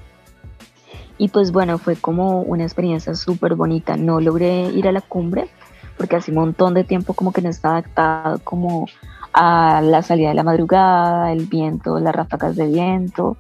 y 1.17 1.27
pues 1.27 1.51
bueno, 1.51 1.77
fue 1.79 1.97
como 1.97 2.43
una 2.43 2.63
experiencia 2.63 3.13
súper 3.13 3.55
bonita. 3.55 3.97
No 3.97 4.21
logré 4.21 4.69
ir 4.69 4.87
a 4.87 4.93
la 4.93 5.01
cumbre 5.01 5.49
porque 5.97 6.15
hace 6.15 6.31
un 6.31 6.37
montón 6.37 6.73
de 6.73 6.83
tiempo 6.83 7.13
como 7.13 7.31
que 7.31 7.41
no 7.41 7.49
estaba 7.49 7.77
adaptado 7.77 8.39
como 8.43 8.87
a 9.33 9.81
la 9.81 10.01
salida 10.01 10.29
de 10.29 10.35
la 10.35 10.43
madrugada, 10.43 11.31
el 11.31 11.45
viento, 11.45 11.99
las 11.99 12.15
ráfagas 12.15 12.55
de 12.55 12.67
viento, 12.67 13.37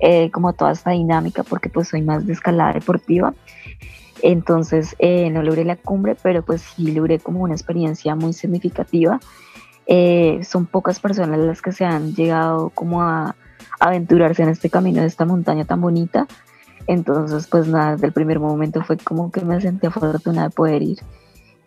eh, 0.00 0.30
como 0.30 0.52
toda 0.52 0.72
esta 0.72 0.90
dinámica 0.90 1.42
porque 1.42 1.68
pues 1.68 1.88
soy 1.88 2.02
más 2.02 2.26
de 2.26 2.32
escalada 2.32 2.72
deportiva. 2.72 3.34
Entonces 4.22 4.96
eh, 4.98 5.30
no 5.30 5.42
logré 5.42 5.64
la 5.64 5.76
cumbre, 5.76 6.16
pero 6.20 6.44
pues 6.44 6.62
sí 6.62 6.92
logré 6.92 7.18
como 7.18 7.40
una 7.40 7.54
experiencia 7.54 8.14
muy 8.14 8.32
significativa. 8.32 9.20
Eh, 9.86 10.40
son 10.44 10.66
pocas 10.66 11.00
personas 11.00 11.38
las 11.38 11.62
que 11.62 11.72
se 11.72 11.84
han 11.84 12.14
llegado 12.14 12.70
como 12.70 13.02
a 13.02 13.36
aventurarse 13.80 14.42
en 14.42 14.48
este 14.50 14.70
camino 14.70 15.00
de 15.00 15.06
esta 15.06 15.24
montaña 15.24 15.64
tan 15.64 15.80
bonita. 15.80 16.26
Entonces 16.86 17.46
pues 17.46 17.68
nada, 17.68 17.92
desde 17.92 18.08
el 18.08 18.12
primer 18.12 18.40
momento 18.40 18.82
fue 18.82 18.96
como 18.96 19.30
que 19.30 19.40
me 19.42 19.60
sentí 19.60 19.86
afortunada 19.86 20.48
de 20.48 20.54
poder 20.54 20.82
ir. 20.82 20.98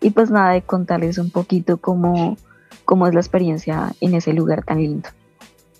Y 0.02 0.10
pues 0.10 0.32
nada, 0.32 0.52
de 0.52 0.64
contarles 0.64 1.18
un 1.18 1.30
poquito 1.30 1.78
cómo, 1.78 2.38
cómo 2.86 3.08
es 3.08 3.14
la 3.14 3.20
experiencia 3.20 3.94
en 4.02 4.16
ese 4.16 4.34
lugar 4.34 4.64
tan 4.66 4.80
lindo. 4.80 5.10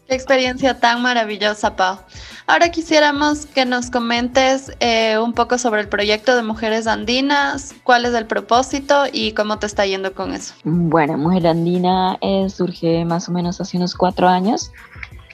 Qué 0.08 0.16
experiencia 0.16 0.78
tan 0.78 1.02
maravillosa, 1.02 1.78
Pau. 1.78 1.98
Ahora 2.46 2.70
quisiéramos 2.70 3.46
que 3.46 3.64
nos 3.66 3.90
comentes 3.90 4.74
eh, 4.82 5.18
un 5.18 5.32
poco 5.32 5.58
sobre 5.58 5.80
el 5.80 5.88
proyecto 5.88 6.36
de 6.36 6.44
Mujeres 6.44 6.86
Andinas, 6.86 7.74
cuál 7.86 8.04
es 8.04 8.14
el 8.14 8.26
propósito 8.26 9.06
y 9.10 9.32
cómo 9.32 9.58
te 9.58 9.68
está 9.68 9.86
yendo 9.86 10.14
con 10.14 10.34
eso. 10.34 10.54
Bueno, 10.66 11.18
Mujer 11.18 11.48
Andina 11.48 12.18
eh, 12.20 12.50
surge 12.50 13.06
más 13.06 13.30
o 13.30 13.32
menos 13.32 13.62
hace 13.62 13.78
unos 13.78 13.96
cuatro 13.96 14.28
años, 14.28 14.74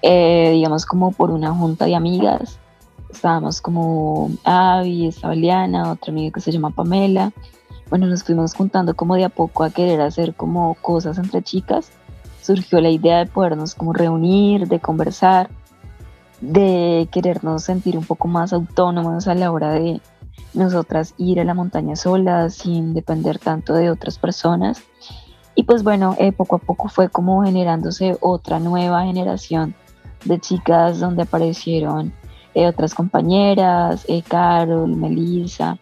eh, 0.03 0.51
digamos 0.53 0.85
como 0.85 1.11
por 1.11 1.31
una 1.31 1.51
junta 1.55 1.85
de 1.85 1.95
amigas. 1.95 2.59
Estábamos 3.09 3.61
como 3.61 4.29
Avi, 4.43 5.07
estaba 5.07 5.33
Liana, 5.33 5.93
otra 5.93 6.11
amiga 6.11 6.33
que 6.35 6.41
se 6.41 6.51
llama 6.51 6.69
Pamela. 6.69 7.31
Bueno, 7.89 8.07
nos 8.07 8.23
fuimos 8.23 8.53
juntando 8.53 8.95
como 8.95 9.15
de 9.15 9.25
a 9.25 9.29
poco 9.29 9.63
a 9.63 9.69
querer 9.69 10.01
hacer 10.01 10.35
como 10.35 10.75
cosas 10.75 11.17
entre 11.17 11.41
chicas 11.41 11.91
surgió 12.47 12.79
la 12.79 12.89
idea 12.89 13.17
de 13.19 13.25
podernos 13.25 13.75
como 13.75 13.91
reunir, 13.91 14.69
de 14.69 14.79
conversar, 14.79 15.49
de 16.39 17.09
querernos 17.11 17.63
sentir 17.63 17.97
un 17.97 18.05
poco 18.05 18.29
más 18.29 18.53
autónomos 18.53 19.27
a 19.27 19.35
la 19.35 19.51
hora 19.51 19.71
de 19.71 19.99
nosotras 20.53 21.13
ir 21.17 21.41
a 21.41 21.43
la 21.43 21.53
montaña 21.53 21.97
solas 21.97 22.53
sin 22.53 22.93
depender 22.93 23.37
tanto 23.37 23.73
de 23.73 23.91
otras 23.91 24.17
personas. 24.17 24.81
Y 25.55 25.63
pues 25.63 25.83
bueno, 25.83 26.15
eh, 26.19 26.31
poco 26.31 26.55
a 26.55 26.59
poco 26.59 26.87
fue 26.87 27.09
como 27.09 27.43
generándose 27.43 28.15
otra 28.21 28.59
nueva 28.59 29.03
generación 29.03 29.75
de 30.23 30.39
chicas 30.39 30.99
donde 30.99 31.23
aparecieron 31.23 32.13
eh, 32.53 32.65
otras 32.67 32.93
compañeras, 32.93 34.05
eh, 34.07 34.23
Carol, 34.25 34.95
Melissa, 34.95 35.77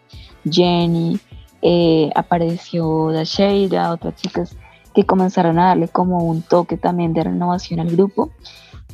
Jenny, 0.50 1.20
apareció 2.14 3.10
Dasheira, 3.12 3.92
otras 3.92 4.14
chicas 4.16 4.56
que 4.94 5.04
comenzaron 5.04 5.58
a 5.58 5.66
darle 5.66 5.88
como 5.88 6.24
un 6.24 6.40
toque 6.40 6.78
también 6.78 7.12
de 7.12 7.24
renovación 7.24 7.80
al 7.80 7.90
grupo. 7.90 8.30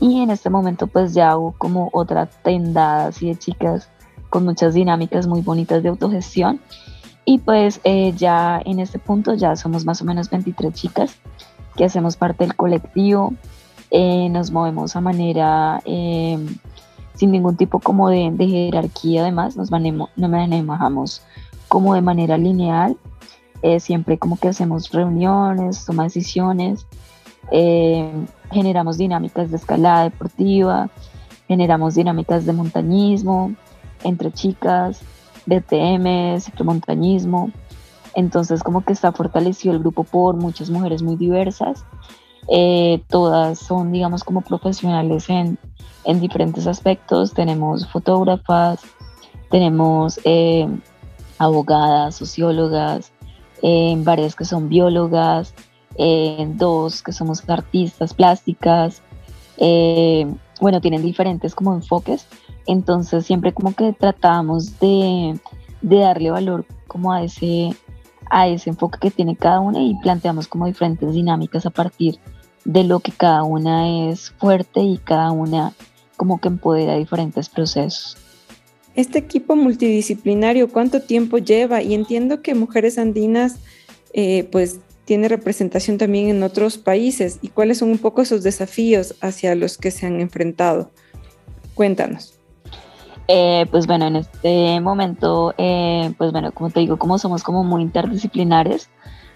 Y 0.01 0.21
en 0.21 0.31
este 0.31 0.51
momento 0.51 0.89
pues 0.89 1.15
ya 1.15 1.37
hubo 1.37 1.53
como 1.53 1.91
otra 1.93 2.27
tendada 2.27 3.07
así 3.07 3.29
de 3.29 3.37
chicas 3.37 3.89
con 4.29 4.45
muchas 4.45 4.75
dinámicas 4.75 5.29
muy 5.29 5.43
bonitas 5.43 5.83
de 5.83 5.91
autogestión. 5.91 6.61
Y 7.25 7.39
pues 7.39 7.81
eh, 7.85 8.13
ya 8.17 8.61
en 8.65 8.81
este 8.81 8.99
punto 8.99 9.35
ya 9.35 9.55
somos 9.55 9.85
más 9.85 10.03
o 10.03 10.05
menos 10.05 10.29
23 10.29 10.75
chicas 10.75 11.17
que 11.77 11.85
hacemos 11.85 12.17
parte 12.17 12.45
del 12.45 12.57
colectivo. 12.57 13.33
Eh, 13.93 14.29
nos 14.29 14.51
movemos 14.51 14.97
a 14.97 15.01
manera 15.01 15.81
eh, 15.85 16.39
sin 17.15 17.31
ningún 17.31 17.57
tipo 17.57 17.79
como 17.79 18.09
de, 18.09 18.31
de 18.33 18.49
jerarquía 18.49 19.23
además, 19.23 19.57
nos 19.57 19.71
manejamos 19.71 21.23
como 21.73 21.95
de 21.95 22.03
manera 22.03 22.37
lineal 22.37 22.99
eh, 23.63 23.81
siempre 23.81 24.19
como 24.19 24.37
que 24.37 24.49
hacemos 24.49 24.91
reuniones, 24.91 25.87
toma 25.87 26.03
decisiones, 26.03 26.87
eh, 27.51 28.11
generamos 28.51 28.99
dinámicas 28.99 29.51
de 29.51 29.57
escalada 29.57 30.03
deportiva, 30.03 30.91
generamos 31.49 31.95
dinámicas 31.95 32.45
de 32.45 32.53
montañismo 32.53 33.55
entre 34.05 34.33
chicas, 34.33 35.01
BTM, 35.47 36.41
ciclomontañismo. 36.41 37.53
Entonces 38.15 38.63
como 38.63 38.85
que 38.85 38.93
está 38.93 39.13
fortalecido 39.13 39.73
el 39.73 39.81
grupo 39.81 40.05
por 40.05 40.37
muchas 40.37 40.69
mujeres 40.69 41.03
muy 41.03 41.17
diversas. 41.17 41.87
Eh, 42.49 43.03
todas 43.09 43.61
son, 43.61 43.93
digamos, 43.93 44.25
como 44.25 44.43
profesionales 44.43 45.31
en, 45.31 45.57
en 46.05 46.21
diferentes 46.21 46.67
aspectos. 46.67 47.33
Tenemos 47.33 47.89
fotógrafas, 47.89 48.81
tenemos 49.51 50.19
abogadas, 51.43 52.17
sociólogas, 52.17 53.13
en 53.63 54.05
varias 54.05 54.35
que 54.35 54.45
son 54.45 54.69
biólogas, 54.69 55.55
en 55.97 56.57
dos 56.57 57.03
que 57.03 57.13
somos 57.13 57.49
artistas 57.49 58.15
plásticas, 58.15 59.03
eh, 59.59 60.27
bueno, 60.61 60.81
tienen 60.81 61.03
diferentes 61.03 61.55
como 61.55 61.75
enfoques, 61.75 62.27
entonces 62.67 63.27
siempre 63.27 63.53
como 63.53 63.75
que 63.75 63.93
tratamos 63.93 64.79
de, 64.81 65.39
de, 65.81 65.97
darle 65.99 66.31
valor 66.31 66.65
como 66.87 67.13
a 67.13 67.23
ese, 67.23 67.71
a 68.31 68.49
ese 68.49 68.71
enfoque 68.71 68.99
que 69.01 69.11
tiene 69.11 69.37
cada 69.37 69.61
una 69.61 69.81
y 69.81 69.95
planteamos 69.97 70.49
como 70.49 70.67
diferentes 70.67 71.13
dinámicas 71.13 71.67
a 71.67 71.71
partir 71.71 72.19
de 72.65 72.85
lo 72.85 73.01
que 73.01 73.13
cada 73.13 73.43
una 73.43 74.09
es 74.09 74.31
fuerte 74.31 74.81
y 74.81 74.99
cada 74.99 75.33
una 75.33 75.73
como 76.17 76.41
que 76.41 76.49
empodera 76.49 76.97
diferentes 76.97 77.49
procesos. 77.49 78.17
Este 78.95 79.19
equipo 79.19 79.57
multidisciplinario, 79.57 80.69
¿cuánto 80.69 81.01
tiempo 81.01 81.39
lleva? 81.39 81.83
Y 81.83 81.95
entiendo 81.95 82.43
que 82.43 82.55
Mujeres 82.55 82.99
Andinas, 82.99 83.59
eh, 84.13 84.49
pues, 84.53 84.81
tiene 85.07 85.29
representación 85.29 85.97
también 85.97 86.29
en 86.29 86.43
otros 86.43 86.77
países. 86.77 87.39
¿Y 87.41 87.49
cuáles 87.49 87.79
son 87.79 87.91
un 87.91 87.99
poco 87.99 88.23
esos 88.23 88.43
desafíos 88.43 89.15
hacia 89.21 89.55
los 89.55 89.79
que 89.79 89.91
se 89.91 90.07
han 90.07 90.21
enfrentado? 90.21 90.91
Cuéntanos. 91.75 92.39
Eh, 93.29 93.67
pues 93.71 93.87
bueno, 93.87 94.07
en 94.07 94.17
este 94.17 94.81
momento, 94.81 95.55
eh, 95.57 96.13
pues 96.19 96.33
bueno, 96.33 96.53
como 96.53 96.69
te 96.71 96.81
digo, 96.81 96.99
como 96.99 97.19
somos 97.19 97.43
como 97.43 97.65
muy 97.65 97.83
interdisciplinares, 97.83 98.91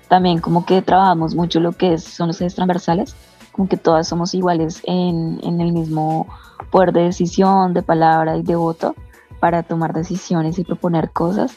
también 0.08 0.40
como 0.40 0.66
que 0.66 0.82
trabajamos 0.82 1.34
mucho 1.34 1.60
lo 1.60 1.72
que 1.72 1.96
son 1.98 2.28
los 2.28 2.40
ejes 2.40 2.56
transversales, 2.56 3.16
como 3.52 3.68
que 3.68 3.76
todas 3.76 4.06
somos 4.06 4.34
iguales 4.34 4.82
en, 4.84 5.40
en 5.42 5.60
el 5.60 5.72
mismo 5.72 6.26
poder 6.70 6.92
de 6.92 7.04
decisión, 7.04 7.72
de 7.74 7.82
palabra 7.82 8.36
y 8.36 8.42
de 8.42 8.56
voto 8.56 8.94
para 9.46 9.62
tomar 9.62 9.92
decisiones 9.92 10.58
y 10.58 10.64
proponer 10.64 11.12
cosas. 11.12 11.56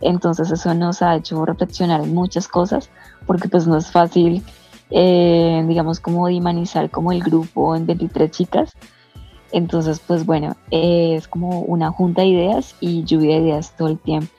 Entonces 0.00 0.50
eso 0.50 0.74
nos 0.74 1.00
ha 1.00 1.14
hecho 1.14 1.44
reflexionar 1.46 2.00
en 2.00 2.12
muchas 2.12 2.48
cosas, 2.48 2.90
porque 3.24 3.48
pues 3.48 3.68
no 3.68 3.76
es 3.76 3.88
fácil, 3.88 4.42
eh, 4.90 5.64
digamos, 5.68 6.00
como 6.00 6.26
dimanizar 6.26 6.90
como 6.90 7.12
el 7.12 7.22
grupo 7.22 7.76
en 7.76 7.86
23 7.86 8.32
chicas. 8.32 8.72
Entonces, 9.52 10.00
pues 10.04 10.26
bueno, 10.26 10.56
es 10.72 11.28
como 11.28 11.60
una 11.60 11.92
junta 11.92 12.22
de 12.22 12.28
ideas 12.28 12.74
y 12.80 13.04
lluvia 13.04 13.36
de 13.36 13.42
ideas 13.42 13.76
todo 13.76 13.86
el 13.86 14.00
tiempo. 14.00 14.34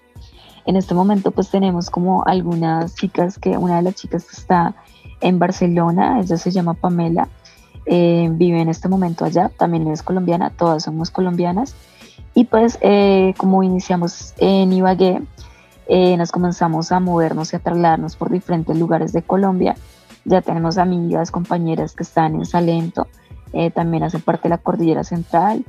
En 0.65 0.75
este 0.75 0.93
momento 0.93 1.31
pues 1.31 1.49
tenemos 1.49 1.89
como 1.89 2.25
algunas 2.25 2.93
chicas 2.95 3.39
que, 3.39 3.57
una 3.57 3.77
de 3.77 3.83
las 3.83 3.95
chicas 3.95 4.25
que 4.25 4.35
está 4.35 4.75
en 5.21 5.39
Barcelona, 5.39 6.19
ella 6.19 6.35
se 6.35 6.51
llama 6.51 6.73
Pamela, 6.73 7.29
eh, 7.85 8.27
vive 8.33 8.59
en 8.59 8.67
este 8.67 8.89
momento 8.89 9.23
allá, 9.23 9.49
también 9.57 9.87
es 9.87 10.03
colombiana, 10.03 10.49
todas 10.49 10.83
somos 10.83 11.09
colombianas 11.09 11.73
y 12.33 12.45
pues 12.45 12.77
eh, 12.81 13.33
como 13.37 13.63
iniciamos 13.63 14.33
en 14.37 14.71
Ibagué, 14.71 15.21
eh, 15.87 16.15
nos 16.17 16.31
comenzamos 16.31 16.91
a 16.91 16.99
movernos 16.99 17.51
y 17.51 17.57
a 17.57 17.59
trasladarnos 17.59 18.15
por 18.15 18.29
diferentes 18.29 18.77
lugares 18.77 19.11
de 19.11 19.21
Colombia. 19.21 19.75
Ya 20.23 20.41
tenemos 20.41 20.77
amigas, 20.77 21.31
compañeras 21.31 21.93
que 21.93 22.03
están 22.03 22.35
en 22.35 22.45
Salento, 22.45 23.07
eh, 23.53 23.71
también 23.71 24.03
hacen 24.03 24.21
parte 24.21 24.43
de 24.43 24.49
la 24.49 24.57
Cordillera 24.59 25.03
Central, 25.03 25.65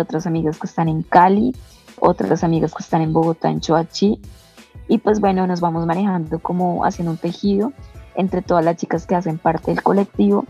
otras 0.00 0.26
amigas 0.26 0.58
que 0.58 0.66
están 0.66 0.88
en 0.88 1.02
Cali, 1.02 1.54
otras 2.00 2.44
amigas 2.44 2.74
que 2.74 2.82
están 2.82 3.00
en 3.00 3.14
Bogotá, 3.14 3.50
en 3.50 3.60
Choachí. 3.60 4.20
Y 4.88 4.98
pues 4.98 5.20
bueno, 5.20 5.46
nos 5.46 5.60
vamos 5.60 5.86
manejando 5.86 6.38
como 6.38 6.84
haciendo 6.84 7.12
un 7.12 7.16
tejido 7.16 7.72
entre 8.14 8.42
todas 8.42 8.64
las 8.64 8.76
chicas 8.76 9.06
que 9.06 9.14
hacen 9.14 9.38
parte 9.38 9.70
del 9.70 9.82
colectivo. 9.82 10.44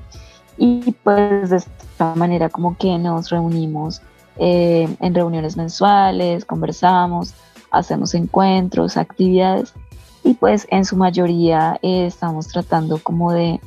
Y 0.56 0.96
pues 1.04 1.50
de 1.50 1.56
esta 1.56 2.14
manera 2.16 2.48
como 2.48 2.76
que 2.76 2.98
nos 2.98 3.30
reunimos 3.30 4.02
eh, 4.40 4.88
en 5.00 5.14
reuniones 5.14 5.58
mensuales, 5.58 6.46
conversamos, 6.46 7.34
hacemos 7.70 8.14
encuentros, 8.14 8.96
actividades 8.96 9.74
y 10.24 10.32
pues 10.32 10.66
en 10.70 10.86
su 10.86 10.96
mayoría 10.96 11.78
eh, 11.82 12.06
estamos 12.06 12.48
tratando 12.48 12.98
como 12.98 13.32
de, 13.32 13.60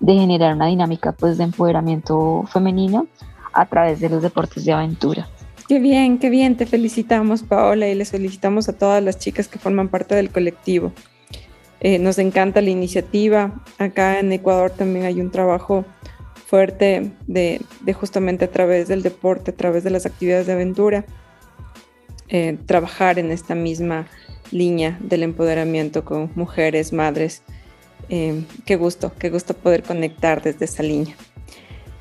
de, 0.00 0.14
generar 0.14 0.54
una 0.54 0.66
dinámica 0.66 1.12
pues 1.12 1.38
de 1.38 1.44
empoderamiento 1.44 2.44
femenino 2.52 3.06
a 3.54 3.64
través 3.64 4.00
de 4.00 4.10
los 4.10 4.22
deportes 4.22 4.66
de 4.66 4.72
aventura. 4.72 5.26
Qué 5.66 5.78
bien, 5.80 6.18
qué 6.18 6.28
bien, 6.28 6.58
te 6.58 6.66
felicitamos 6.66 7.42
Paola 7.42 7.88
y 7.88 7.94
les 7.94 8.10
felicitamos 8.10 8.68
a 8.68 8.74
todas 8.74 9.02
las 9.02 9.18
chicas 9.18 9.48
que 9.48 9.58
forman 9.58 9.88
parte 9.88 10.14
del 10.14 10.30
colectivo. 10.30 10.92
Eh, 11.80 11.98
nos 11.98 12.18
encanta 12.18 12.60
la 12.60 12.70
iniciativa. 12.70 13.52
Acá 13.78 14.18
en 14.18 14.30
Ecuador 14.32 14.70
también 14.70 15.06
hay 15.06 15.20
un 15.20 15.30
trabajo 15.30 15.86
fuerte 16.48 17.10
de, 17.26 17.60
justamente 17.92 18.46
a 18.46 18.50
través 18.50 18.88
del 18.88 19.02
deporte, 19.02 19.50
a 19.50 19.54
través 19.54 19.84
de 19.84 19.90
las 19.90 20.06
actividades 20.06 20.46
de 20.46 20.54
aventura, 20.54 21.04
eh, 22.28 22.56
trabajar 22.64 23.18
en 23.18 23.30
esta 23.30 23.54
misma 23.54 24.06
línea 24.50 24.98
del 25.02 25.24
empoderamiento 25.24 26.06
con 26.06 26.30
mujeres, 26.36 26.94
madres. 26.94 27.42
Eh, 28.08 28.44
qué 28.64 28.76
gusto, 28.76 29.12
qué 29.18 29.28
gusto 29.28 29.52
poder 29.52 29.82
conectar 29.82 30.42
desde 30.42 30.64
esa 30.64 30.82
línea. 30.82 31.14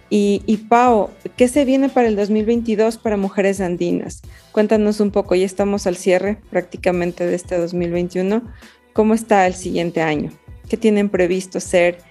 Y, 0.09 0.41
y, 0.45 0.55
Pau, 0.55 1.09
¿qué 1.35 1.49
se 1.49 1.65
viene 1.65 1.89
para 1.89 2.07
el 2.07 2.15
2022 2.15 2.97
para 2.99 3.17
mujeres 3.17 3.59
andinas? 3.59 4.21
Cuéntanos 4.53 5.01
un 5.01 5.11
poco, 5.11 5.35
ya 5.35 5.45
estamos 5.45 5.85
al 5.87 5.97
cierre 5.97 6.37
prácticamente 6.49 7.25
de 7.25 7.35
este 7.35 7.57
2021. 7.57 8.43
¿Cómo 8.93 9.13
está 9.13 9.45
el 9.45 9.55
siguiente 9.55 10.01
año? 10.01 10.31
¿Qué 10.69 10.77
tienen 10.77 11.09
previsto 11.09 11.57
hacer 11.57 12.06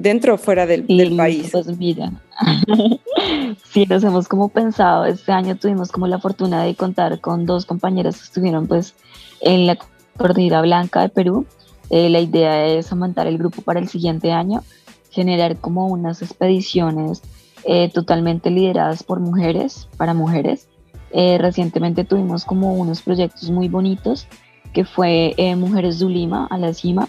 dentro 0.00 0.34
o 0.34 0.38
fuera 0.38 0.66
del, 0.66 0.86
del 0.86 1.16
país? 1.16 1.50
Pues 1.52 1.66
mira, 1.78 2.12
sí, 3.72 3.86
nos 3.86 4.02
hemos 4.04 4.28
como 4.28 4.48
pensado, 4.48 5.04
este 5.04 5.32
año 5.32 5.56
tuvimos 5.56 5.90
como 5.92 6.06
la 6.06 6.18
fortuna 6.18 6.64
de 6.64 6.74
contar 6.74 7.20
con 7.20 7.46
dos 7.46 7.66
compañeras 7.66 8.18
que 8.18 8.24
estuvieron 8.24 8.66
pues 8.66 8.94
en 9.40 9.66
la 9.66 9.78
Cordillera 10.16 10.62
Blanca 10.62 11.00
de 11.00 11.08
Perú. 11.08 11.46
Eh, 11.90 12.08
la 12.08 12.20
idea 12.20 12.66
es 12.66 12.92
aumentar 12.92 13.26
el 13.26 13.38
grupo 13.38 13.62
para 13.62 13.80
el 13.80 13.88
siguiente 13.88 14.32
año, 14.32 14.62
generar 15.10 15.56
como 15.56 15.88
unas 15.88 16.22
expediciones 16.22 17.22
eh, 17.64 17.90
totalmente 17.90 18.50
lideradas 18.50 19.02
por 19.02 19.20
mujeres, 19.20 19.88
para 19.96 20.14
mujeres. 20.14 20.68
Eh, 21.12 21.38
recientemente 21.38 22.04
tuvimos 22.04 22.44
como 22.44 22.74
unos 22.74 23.02
proyectos 23.02 23.50
muy 23.50 23.68
bonitos 23.68 24.28
que 24.72 24.84
fue 24.84 25.34
Mujeres 25.56 25.98
de 25.98 26.06
Lima 26.06 26.46
a 26.48 26.56
la 26.56 26.72
cima. 26.72 27.08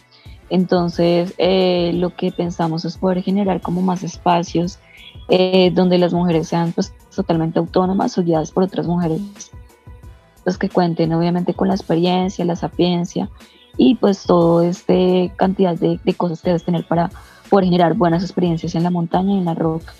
Entonces 0.51 1.33
lo 1.39 2.15
que 2.15 2.31
pensamos 2.31 2.85
es 2.85 2.97
poder 2.97 3.23
generar 3.23 3.61
como 3.61 3.81
más 3.81 4.03
espacios 4.03 4.79
eh, 5.33 5.71
donde 5.73 5.97
las 5.97 6.13
mujeres 6.13 6.49
sean 6.49 6.73
pues 6.73 6.93
totalmente 7.15 7.57
autónomas 7.57 8.17
o 8.17 8.23
guiadas 8.23 8.51
por 8.51 8.63
otras 8.63 8.85
mujeres, 8.85 9.21
pues 10.43 10.57
que 10.57 10.67
cuenten 10.67 11.13
obviamente 11.13 11.53
con 11.53 11.69
la 11.69 11.73
experiencia, 11.73 12.43
la 12.43 12.57
sapiencia 12.57 13.29
y 13.77 13.95
pues 13.95 14.23
toda 14.23 14.67
esta 14.67 14.93
cantidad 15.37 15.77
de, 15.77 15.99
cosas 16.17 16.41
que 16.41 16.49
debes 16.49 16.65
tener 16.65 16.85
para 16.85 17.11
poder 17.49 17.65
generar 17.65 17.93
buenas 17.93 18.23
experiencias 18.23 18.75
en 18.75 18.83
la 18.83 18.89
montaña 18.89 19.35
y 19.35 19.37
en 19.37 19.45
la 19.45 19.53
roca. 19.53 19.93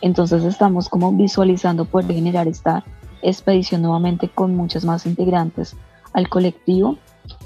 Entonces 0.00 0.44
estamos 0.44 0.88
como 0.88 1.10
visualizando 1.12 1.84
poder 1.84 2.14
generar 2.14 2.46
esta 2.46 2.84
expedición 3.20 3.82
nuevamente 3.82 4.28
con 4.28 4.54
muchas 4.54 4.84
más 4.84 5.06
integrantes 5.06 5.74
al 6.12 6.28
colectivo 6.28 6.98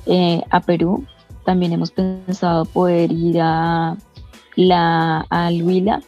eh, 0.04 0.42
a 0.50 0.60
Perú. 0.60 1.06
También 1.44 1.72
hemos 1.72 1.90
pensado 1.90 2.64
poder 2.64 3.12
ir 3.12 3.40
a 3.40 3.96
la 4.56 5.26
al 5.28 5.62
Huila 5.62 6.02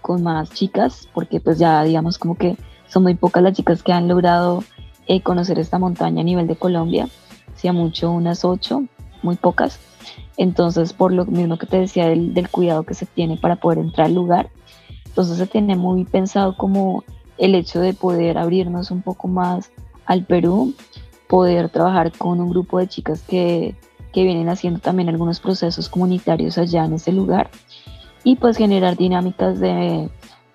con 0.00 0.22
más 0.22 0.50
chicas, 0.50 1.08
porque 1.12 1.40
pues 1.40 1.58
ya 1.58 1.82
digamos 1.84 2.18
como 2.18 2.34
que 2.34 2.56
son 2.88 3.04
muy 3.04 3.14
pocas 3.14 3.42
las 3.42 3.52
chicas 3.52 3.82
que 3.82 3.92
han 3.92 4.08
logrado 4.08 4.64
eh, 5.06 5.20
conocer 5.20 5.58
esta 5.58 5.78
montaña 5.78 6.22
a 6.22 6.24
nivel 6.24 6.46
de 6.46 6.56
Colombia, 6.56 7.08
sea 7.54 7.72
mucho 7.72 8.10
unas 8.10 8.44
ocho, 8.44 8.84
muy 9.22 9.36
pocas. 9.36 9.78
Entonces, 10.36 10.92
por 10.92 11.12
lo 11.12 11.26
mismo 11.26 11.58
que 11.58 11.66
te 11.66 11.78
decía 11.78 12.08
del, 12.08 12.32
del 12.32 12.48
cuidado 12.48 12.84
que 12.84 12.94
se 12.94 13.06
tiene 13.06 13.36
para 13.36 13.56
poder 13.56 13.78
entrar 13.78 14.06
al 14.06 14.14
lugar, 14.14 14.50
entonces 15.04 15.36
se 15.36 15.46
tiene 15.46 15.76
muy 15.76 16.04
pensado 16.04 16.56
como 16.56 17.04
el 17.38 17.54
hecho 17.54 17.80
de 17.80 17.94
poder 17.94 18.38
abrirnos 18.38 18.90
un 18.90 19.02
poco 19.02 19.28
más 19.28 19.70
al 20.06 20.24
Perú, 20.24 20.74
poder 21.28 21.68
trabajar 21.68 22.12
con 22.16 22.40
un 22.40 22.50
grupo 22.50 22.78
de 22.78 22.88
chicas 22.88 23.22
que, 23.22 23.76
que 24.12 24.24
vienen 24.24 24.48
haciendo 24.48 24.80
también 24.80 25.08
algunos 25.08 25.40
procesos 25.40 25.88
comunitarios 25.88 26.58
allá 26.58 26.84
en 26.84 26.94
ese 26.94 27.12
lugar 27.12 27.50
y 28.24 28.36
pues 28.36 28.56
generar 28.56 28.96
dinámicas 28.96 29.58
de, 29.60 30.08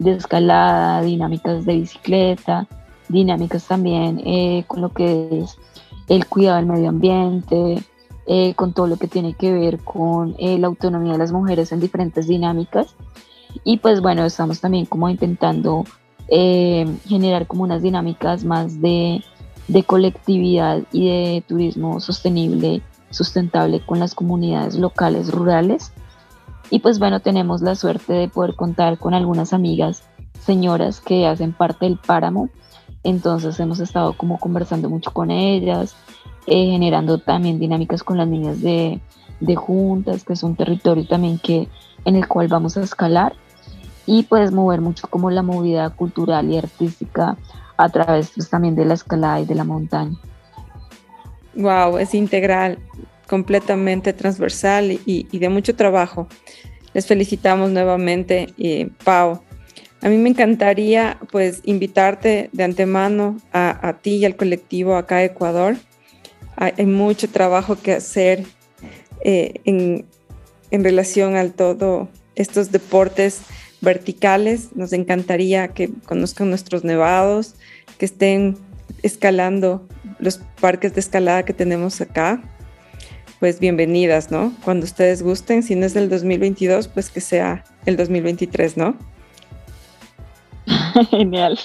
escalada, 0.04 1.02
dinámicas 1.02 1.66
de 1.66 1.76
bicicleta, 1.78 2.68
dinámicas 3.10 3.68
también 3.68 4.22
eh, 4.26 4.64
con 4.68 4.82
lo 4.82 4.90
que 4.90 5.42
es 5.42 5.58
el 6.08 6.28
cuidado 6.28 6.58
del 6.58 6.68
medio 6.68 6.90
ambiente, 6.90 7.84
eh, 8.28 8.54
con 8.56 8.74
todo 8.74 8.88
lo 8.88 8.98
que 8.98 9.08
tiene 9.08 9.34
que 9.34 9.52
ver 9.52 9.80
con 9.80 10.36
eh, 10.38 10.58
la 10.60 10.68
autonomía 10.68 11.14
de 11.14 11.20
las 11.20 11.32
mujeres 11.32 11.72
en 11.72 11.80
diferentes 11.80 12.28
dinámicas. 12.28 12.96
Y 13.64 13.78
pues 13.78 14.02
bueno, 14.02 14.26
estamos 14.26 14.60
también 14.60 14.86
como 14.86 15.10
intentando 15.10 15.86
generar 16.28 17.46
como 17.46 17.64
unas 17.64 17.84
dinámicas 17.84 18.44
más 18.44 18.82
de, 18.82 19.24
de 19.68 19.84
colectividad 19.84 20.82
y 20.92 21.08
de 21.08 21.44
turismo 21.48 22.00
sostenible, 22.00 22.82
sustentable 23.16 23.84
con 23.86 24.00
las 24.00 24.14
comunidades 24.14 24.76
locales, 24.76 25.32
rurales 25.32 25.92
y 26.70 26.80
pues 26.80 27.00
bueno, 27.00 27.20
tenemos 27.20 27.62
la 27.62 27.76
suerte 27.76 28.14
de 28.14 28.28
poder 28.28 28.56
contar 28.56 28.98
con 28.98 29.14
algunas 29.14 29.54
amigas, 29.54 30.04
señoras 30.40 31.00
que 31.00 31.28
hacen 31.28 31.54
parte 31.54 31.86
del 31.86 31.98
páramo. 31.98 32.50
Entonces 33.04 33.60
hemos 33.60 33.80
estado 33.80 34.14
como 34.14 34.40
conversando 34.40 34.90
mucho 34.90 35.12
con 35.12 35.30
ellas, 35.30 35.96
eh, 36.48 36.72
generando 36.72 37.20
también 37.20 37.60
dinámicas 37.60 38.04
con 38.04 38.18
las 38.18 38.28
niñas 38.28 38.62
de, 38.62 39.00
de 39.40 39.56
juntas, 39.56 40.24
que 40.24 40.34
es 40.34 40.44
un 40.44 40.56
territorio 40.56 41.08
también 41.08 41.38
que, 41.38 41.70
en 42.04 42.16
el 42.16 42.28
cual 42.28 42.48
vamos 42.48 42.78
a 42.78 42.84
escalar 42.84 43.34
y 44.08 44.24
puedes 44.24 44.52
mover 44.52 44.82
mucho 44.82 45.08
como 45.08 45.32
la 45.32 45.44
movida 45.44 45.90
cultural 45.92 46.50
y 46.50 46.58
artística 46.58 47.38
a 47.78 47.90
través 47.90 48.32
pues, 48.36 48.50
también 48.50 48.76
de 48.76 48.86
la 48.86 48.94
escalada 48.94 49.40
y 49.40 49.46
de 49.46 49.56
la 49.56 49.64
montaña. 49.64 50.18
Wow, 51.56 51.98
es 51.98 52.14
integral 52.14 52.80
completamente 53.28 54.14
transversal 54.14 55.00
y, 55.06 55.38
de 55.38 55.50
mucho 55.50 55.76
trabajo. 55.76 56.28
Les 56.94 57.08
felicitamos 57.08 57.72
nuevamente, 57.72 58.48
eh, 58.58 58.90
Pau. 59.04 59.42
A 60.02 60.10
mí 60.10 60.18
me 60.18 60.30
encantaría 60.30 61.18
pues 61.32 61.62
invitarte 61.64 62.50
de 62.52 62.64
antemano 62.64 63.38
a, 63.52 63.98
ti 64.02 64.18
y 64.18 64.26
al 64.26 64.36
colectivo 64.36 64.96
acá 64.96 65.18
de 65.18 65.26
Ecuador. 65.26 65.78
Hay, 66.58 66.86
mucho 66.86 67.30
trabajo 67.30 67.76
que 67.76 67.94
hacer 67.94 68.44
eh, 69.22 69.62
en, 69.66 70.06
en 70.72 70.84
relación 70.84 71.36
a 71.36 71.50
todo 71.50 72.10
estos 72.36 72.72
deportes 72.72 73.42
verticales. 73.82 74.76
Nos 74.76 74.94
encantaría 74.94 75.70
que 75.70 75.90
conozcan 76.06 76.50
nuestros 76.50 76.84
nevados, 76.84 77.56
que 77.98 78.06
estén 78.06 78.58
escalando 79.02 79.88
los 80.20 80.40
parques 80.60 80.94
de 80.94 81.00
escalada 81.00 81.44
que 81.44 81.54
tenemos 81.54 82.02
acá 82.02 82.42
pues 83.40 83.60
bienvenidas, 83.60 84.32
¿no? 84.32 84.52
Cuando 84.64 84.86
ustedes 84.86 85.22
gusten, 85.22 85.62
si 85.62 85.76
no 85.76 85.86
es 85.86 85.96
el 85.96 86.10
2022, 86.10 86.88
pues 86.88 87.12
que 87.12 87.22
sea 87.22 87.64
el 87.86 87.96
2023, 87.98 88.78
¿no? 88.78 88.96
Genial. 91.12 91.60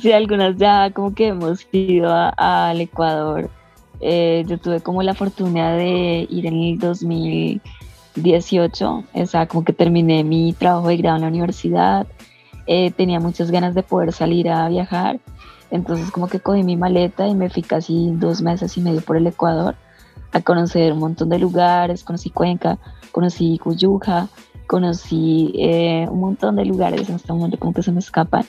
Sí, 0.00 0.12
algunas 0.12 0.56
ya 0.56 0.90
como 0.92 1.12
que 1.14 1.26
hemos 1.28 1.66
ido 1.72 2.10
al 2.36 2.80
Ecuador. 2.80 3.50
Eh, 4.00 4.44
yo 4.46 4.58
tuve 4.58 4.80
como 4.80 5.02
la 5.02 5.14
fortuna 5.14 5.74
de 5.74 6.26
ir 6.30 6.46
en 6.46 6.54
el 6.54 6.78
2018, 6.78 9.04
o 9.12 9.26
sea, 9.26 9.46
como 9.46 9.62
que 9.64 9.74
terminé 9.74 10.24
mi 10.24 10.54
trabajo 10.54 10.88
de 10.88 10.96
grado 10.96 11.16
en 11.16 11.22
la 11.22 11.28
universidad, 11.28 12.06
eh, 12.66 12.90
tenía 12.92 13.20
muchas 13.20 13.50
ganas 13.50 13.74
de 13.74 13.82
poder 13.82 14.12
salir 14.12 14.48
a 14.48 14.68
viajar, 14.68 15.18
entonces 15.70 16.10
como 16.10 16.28
que 16.28 16.40
cogí 16.40 16.62
mi 16.62 16.76
maleta 16.76 17.26
y 17.28 17.34
me 17.34 17.50
fui 17.50 17.62
casi 17.62 18.10
dos 18.12 18.42
meses 18.42 18.76
y 18.76 18.80
medio 18.80 19.00
por 19.00 19.16
el 19.16 19.26
Ecuador 19.26 19.76
a 20.32 20.40
conocer 20.40 20.92
un 20.92 20.98
montón 20.98 21.28
de 21.28 21.38
lugares, 21.38 22.04
conocí 22.04 22.30
Cuenca, 22.30 22.78
conocí 23.12 23.58
Cuyuja, 23.58 24.28
conocí 24.66 25.52
eh, 25.58 26.06
un 26.08 26.20
montón 26.20 26.56
de 26.56 26.64
lugares, 26.64 27.08
en 27.08 27.16
este 27.16 27.32
momento 27.32 27.58
como 27.58 27.74
que 27.74 27.82
se 27.82 27.92
me 27.92 27.98
escapan, 27.98 28.44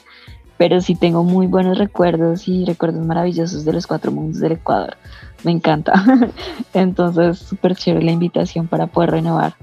pero 0.56 0.80
sí 0.80 0.94
tengo 0.94 1.24
muy 1.24 1.48
buenos 1.48 1.78
recuerdos 1.78 2.46
y 2.46 2.64
recuerdos 2.64 3.04
maravillosos 3.04 3.64
de 3.64 3.72
los 3.72 3.86
cuatro 3.86 4.12
mundos 4.12 4.40
del 4.40 4.52
Ecuador. 4.52 4.96
Me 5.42 5.50
encanta. 5.50 5.92
Entonces, 6.74 7.40
súper 7.40 7.74
chévere 7.74 8.04
la 8.04 8.12
invitación 8.12 8.68
para 8.68 8.86
poder 8.86 9.10
renovar 9.10 9.54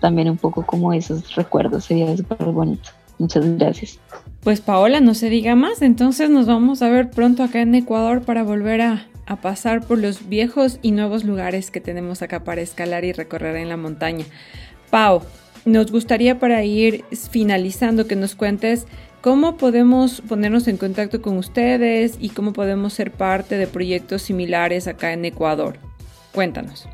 también 0.00 0.30
un 0.30 0.38
poco 0.38 0.64
como 0.64 0.92
esos 0.92 1.34
recuerdos, 1.34 1.84
sería 1.84 2.16
súper 2.16 2.46
bonito. 2.46 2.90
Muchas 3.18 3.44
gracias. 3.56 3.98
Pues 4.46 4.60
Paola, 4.60 5.00
no 5.00 5.14
se 5.14 5.28
diga 5.28 5.56
más, 5.56 5.82
entonces 5.82 6.30
nos 6.30 6.46
vamos 6.46 6.80
a 6.80 6.88
ver 6.88 7.10
pronto 7.10 7.42
acá 7.42 7.62
en 7.62 7.74
Ecuador 7.74 8.22
para 8.22 8.44
volver 8.44 8.80
a 8.80 9.08
pasar 9.42 9.84
por 9.84 9.98
los 9.98 10.28
viejos 10.28 10.78
y 10.82 10.92
nuevos 10.92 11.24
lugares 11.24 11.72
que 11.72 11.80
tenemos 11.80 12.22
acá 12.22 12.44
para 12.44 12.60
escalar 12.60 13.04
y 13.04 13.10
recorrer 13.10 13.56
en 13.56 13.68
la 13.68 13.76
montaña. 13.76 14.24
Pau, 14.88 15.22
nos 15.64 15.90
gustaría 15.90 16.38
para 16.38 16.62
ir 16.62 17.04
finalizando 17.10 18.06
que 18.06 18.14
nos 18.14 18.36
cuentes 18.36 18.86
¿Cómo 19.20 19.56
podemos 19.56 20.20
ponernos 20.20 20.68
en 20.68 20.76
contacto 20.76 21.20
con 21.20 21.38
ustedes 21.38 22.16
y 22.20 22.28
cómo 22.28 22.52
podemos 22.52 22.92
ser 22.92 23.10
parte 23.10 23.56
de 23.58 23.66
proyectos 23.66 24.22
similares 24.22 24.86
acá 24.86 25.12
en 25.12 25.24
Ecuador? 25.24 25.80
Cuéntanos. 26.32 26.86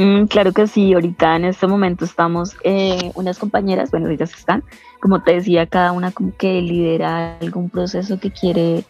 Mm, 0.00 0.28
claro 0.28 0.52
que 0.54 0.66
sí, 0.66 0.94
ahorita 0.94 1.36
en 1.36 1.44
este 1.44 1.66
momento 1.66 2.06
estamos 2.06 2.56
eh, 2.64 3.12
unas 3.16 3.38
compañeras, 3.38 3.90
bueno, 3.90 4.08
ellas 4.08 4.32
están, 4.32 4.64
como 4.98 5.22
te 5.22 5.34
decía, 5.34 5.66
cada 5.66 5.92
una 5.92 6.10
como 6.10 6.34
que 6.38 6.62
lidera 6.62 7.36
algún 7.38 7.68
proceso 7.68 8.18
que 8.18 8.30
quiere 8.30 8.86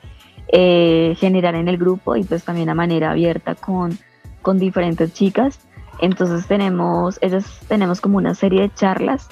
eh, 0.53 1.17
generar 1.19 1.57
en 1.57 1.67
el 1.67 1.79
grupo 1.79 2.15
y 2.15 2.23
pues 2.23 2.45
también 2.45 2.69
a 2.69 2.77
manera 2.77 3.11
abierta 3.11 3.57
con, 3.57 3.99
con 4.41 4.61
diferentes 4.61 5.13
chicas. 5.13 5.59
Entonces 6.01 6.47
tenemos, 6.47 7.19
ellas 7.23 7.59
tenemos 7.67 8.01
como 8.01 8.19
una 8.19 8.37
serie 8.37 8.63
de 8.63 8.75
charlas 8.75 9.29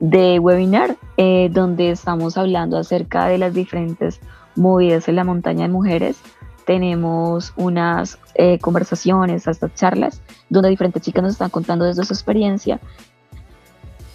de 0.00 0.40
webinar 0.40 0.96
eh, 1.16 1.48
donde 1.52 1.92
estamos 1.92 2.38
hablando 2.38 2.76
acerca 2.76 3.26
de 3.26 3.38
las 3.38 3.54
diferentes 3.54 4.20
movidas 4.56 5.06
en 5.06 5.14
la 5.14 5.22
montaña 5.22 5.62
de 5.62 5.72
mujeres. 5.72 6.20
Tenemos 6.70 7.52
unas 7.56 8.16
eh, 8.34 8.60
conversaciones, 8.60 9.48
hasta 9.48 9.74
charlas, 9.74 10.20
donde 10.48 10.68
diferentes 10.68 11.02
chicas 11.02 11.24
nos 11.24 11.32
están 11.32 11.50
contando 11.50 11.84
desde 11.84 12.04
su 12.04 12.12
experiencia 12.12 12.78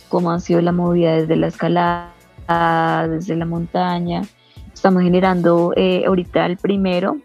cómo 0.08 0.32
han 0.32 0.40
sido 0.40 0.62
la 0.62 0.72
movida 0.72 1.16
desde 1.16 1.36
la 1.36 1.48
escalada, 1.48 3.08
desde 3.10 3.36
la 3.36 3.46
montaña. 3.46 4.22
Estamos 4.74 5.04
generando 5.04 5.74
eh, 5.76 6.06
ahorita 6.08 6.46
el 6.46 6.56
primero, 6.56 7.18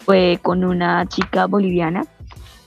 fue 0.00 0.38
con 0.42 0.62
una 0.62 1.06
chica 1.06 1.46
boliviana, 1.46 2.04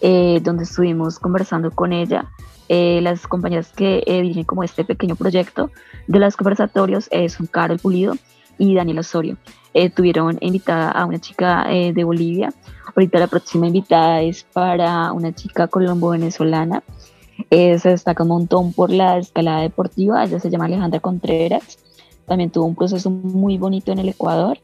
donde 0.02 0.64
estuvimos 0.64 1.20
conversando 1.20 1.70
con 1.70 1.94
ella 1.94 2.28
eh, 2.74 3.02
las 3.02 3.28
compañeras 3.28 3.72
que 3.76 4.02
eh, 4.08 4.22
dirigen 4.22 4.46
como 4.46 4.64
este 4.64 4.86
pequeño 4.86 5.18
proyecto 5.18 5.70
de 6.08 6.20
los 6.20 6.38
conversatorios 6.38 7.10
eh, 7.12 7.28
son 7.28 7.46
Carol 7.46 7.78
Pulido 7.80 8.16
y 8.58 8.74
Daniel 8.74 9.00
Osorio. 9.00 9.36
Eh, 9.74 9.90
tuvieron 9.90 10.38
invitada 10.42 10.92
a 10.92 11.06
una 11.06 11.20
chica 11.20 11.66
de 11.68 12.04
Bolivia. 12.04 12.54
Ahorita 12.96 13.20
la 13.20 13.28
próxima 13.28 13.68
invitada 13.68 14.22
es 14.22 14.44
para 14.44 15.12
una 15.14 15.34
chica 15.34 15.68
colombo-venezolana. 15.68 16.84
se 17.50 17.90
destaca 17.90 18.24
un 18.24 18.30
montón 18.30 18.74
por 18.74 18.90
la 18.90 19.18
escalada 19.18 19.62
deportiva. 19.62 20.24
Ella 20.24 20.40
se 20.40 20.50
llama 20.50 20.66
Alejandra 20.66 21.00
Contreras. 21.00 21.80
También 22.28 22.50
tuvo 22.50 22.66
un 22.66 22.76
proceso 22.76 23.10
muy 23.10 23.58
bonito 23.58 23.92
en 23.92 24.00
el 24.00 24.10
Ecuador, 24.10 24.60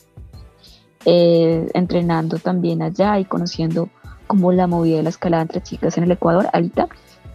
entrenando 1.06 2.38
también 2.38 2.82
allá 2.82 3.18
y 3.20 3.26
conociendo 3.26 3.90
como 4.28 4.52
la 4.52 4.68
movida 4.68 4.98
de 4.98 5.04
la 5.04 5.10
escalada 5.10 5.44
entre 5.44 5.64
chicas 5.64 5.98
en 5.98 6.04
el 6.04 6.12
Ecuador. 6.12 6.48
Ahorita 6.54 6.88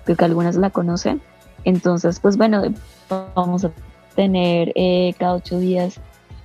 creo 0.05 0.17
que 0.17 0.25
algunas 0.25 0.57
la 0.57 0.71
conocen. 0.71 1.21
Entonces, 1.65 2.21
pues 2.21 2.37
bueno, 2.37 2.63
vamos 3.35 3.65
a 3.65 3.73
tener 4.15 4.73
eh, 4.75 5.15
cada 5.19 5.35
ocho 5.35 5.59
días 5.59 6.01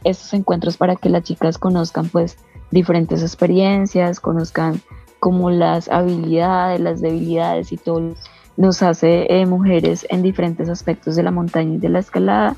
estos 0.09 0.33
encuentros 0.33 0.77
para 0.77 0.95
que 0.95 1.09
las 1.09 1.23
chicas 1.23 1.57
conozcan 1.57 2.09
pues 2.09 2.37
diferentes 2.71 3.21
experiencias, 3.21 4.19
conozcan 4.19 4.81
como 5.19 5.49
las 5.49 5.89
habilidades, 5.89 6.79
las 6.79 7.01
debilidades 7.01 7.71
y 7.71 7.77
todo 7.77 8.13
nos 8.55 8.81
hace 8.81 9.27
eh, 9.29 9.45
mujeres 9.45 10.05
en 10.09 10.21
diferentes 10.21 10.69
aspectos 10.69 11.15
de 11.15 11.23
la 11.23 11.31
montaña 11.31 11.75
y 11.75 11.77
de 11.77 11.89
la 11.89 11.99
escalada. 11.99 12.55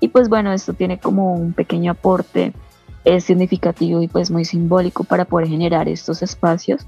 Y 0.00 0.08
pues 0.08 0.28
bueno, 0.28 0.52
esto 0.52 0.72
tiene 0.72 0.98
como 0.98 1.34
un 1.34 1.52
pequeño 1.52 1.92
aporte 1.92 2.52
es 3.04 3.24
significativo 3.24 4.02
y 4.02 4.08
pues 4.08 4.30
muy 4.30 4.44
simbólico 4.44 5.04
para 5.04 5.24
poder 5.24 5.48
generar 5.48 5.88
estos 5.88 6.22
espacios 6.22 6.86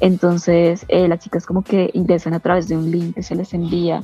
entonces 0.00 0.84
eh, 0.88 1.06
las 1.08 1.20
chicas 1.20 1.46
como 1.46 1.62
que 1.62 1.90
ingresan 1.92 2.34
a 2.34 2.40
través 2.40 2.68
de 2.68 2.76
un 2.76 2.90
link 2.90 3.14
que 3.14 3.22
se 3.22 3.34
les 3.34 3.52
envía 3.54 4.02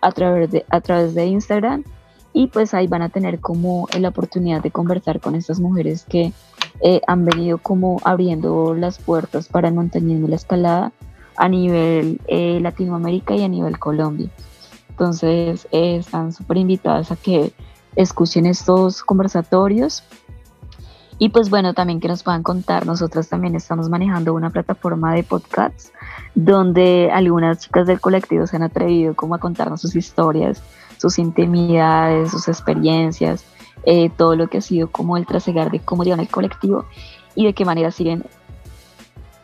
a 0.00 0.12
través 0.12 0.50
de, 0.50 0.64
a 0.68 0.80
través 0.80 1.14
de 1.14 1.26
Instagram 1.26 1.84
y 2.32 2.46
pues 2.48 2.74
ahí 2.74 2.86
van 2.86 3.02
a 3.02 3.08
tener 3.08 3.40
como 3.40 3.88
la 3.98 4.08
oportunidad 4.08 4.62
de 4.62 4.70
conversar 4.70 5.20
con 5.20 5.34
estas 5.34 5.60
mujeres 5.60 6.04
que 6.08 6.32
eh, 6.80 7.00
han 7.06 7.24
venido 7.24 7.58
como 7.58 8.00
abriendo 8.04 8.74
las 8.74 8.98
puertas 8.98 9.48
para 9.48 9.68
el 9.68 9.74
montañismo 9.74 10.26
y 10.26 10.30
la 10.30 10.36
escalada 10.36 10.92
a 11.36 11.48
nivel 11.48 12.20
eh, 12.28 12.58
Latinoamérica 12.60 13.34
y 13.34 13.42
a 13.42 13.48
nivel 13.48 13.78
Colombia. 13.78 14.28
Entonces 14.90 15.66
están 15.72 16.32
súper 16.32 16.58
invitadas 16.58 17.10
a 17.10 17.16
que 17.16 17.52
escuchen 17.96 18.46
estos 18.46 19.02
conversatorios 19.02 20.04
y 21.22 21.28
pues 21.28 21.50
bueno, 21.50 21.74
también 21.74 22.00
que 22.00 22.08
nos 22.08 22.22
puedan 22.22 22.42
contar, 22.42 22.86
nosotras 22.86 23.28
también 23.28 23.54
estamos 23.54 23.90
manejando 23.90 24.32
una 24.32 24.48
plataforma 24.48 25.14
de 25.14 25.22
podcasts 25.22 25.92
donde 26.34 27.10
algunas 27.12 27.58
chicas 27.58 27.86
del 27.86 28.00
colectivo 28.00 28.46
se 28.46 28.56
han 28.56 28.62
atrevido 28.62 29.14
como 29.14 29.34
a 29.34 29.38
contarnos 29.38 29.82
sus 29.82 29.96
historias, 29.96 30.62
sus 31.00 31.18
intimidades, 31.18 32.30
sus 32.30 32.46
experiencias, 32.46 33.42
eh, 33.84 34.10
todo 34.10 34.36
lo 34.36 34.48
que 34.48 34.58
ha 34.58 34.60
sido 34.60 34.90
como 34.90 35.16
el 35.16 35.24
trasegar 35.24 35.70
de 35.70 35.80
cómo 35.80 36.04
llevan 36.04 36.20
el 36.20 36.28
colectivo 36.28 36.84
y 37.34 37.46
de 37.46 37.54
qué 37.54 37.64
manera 37.64 37.90
siguen 37.90 38.26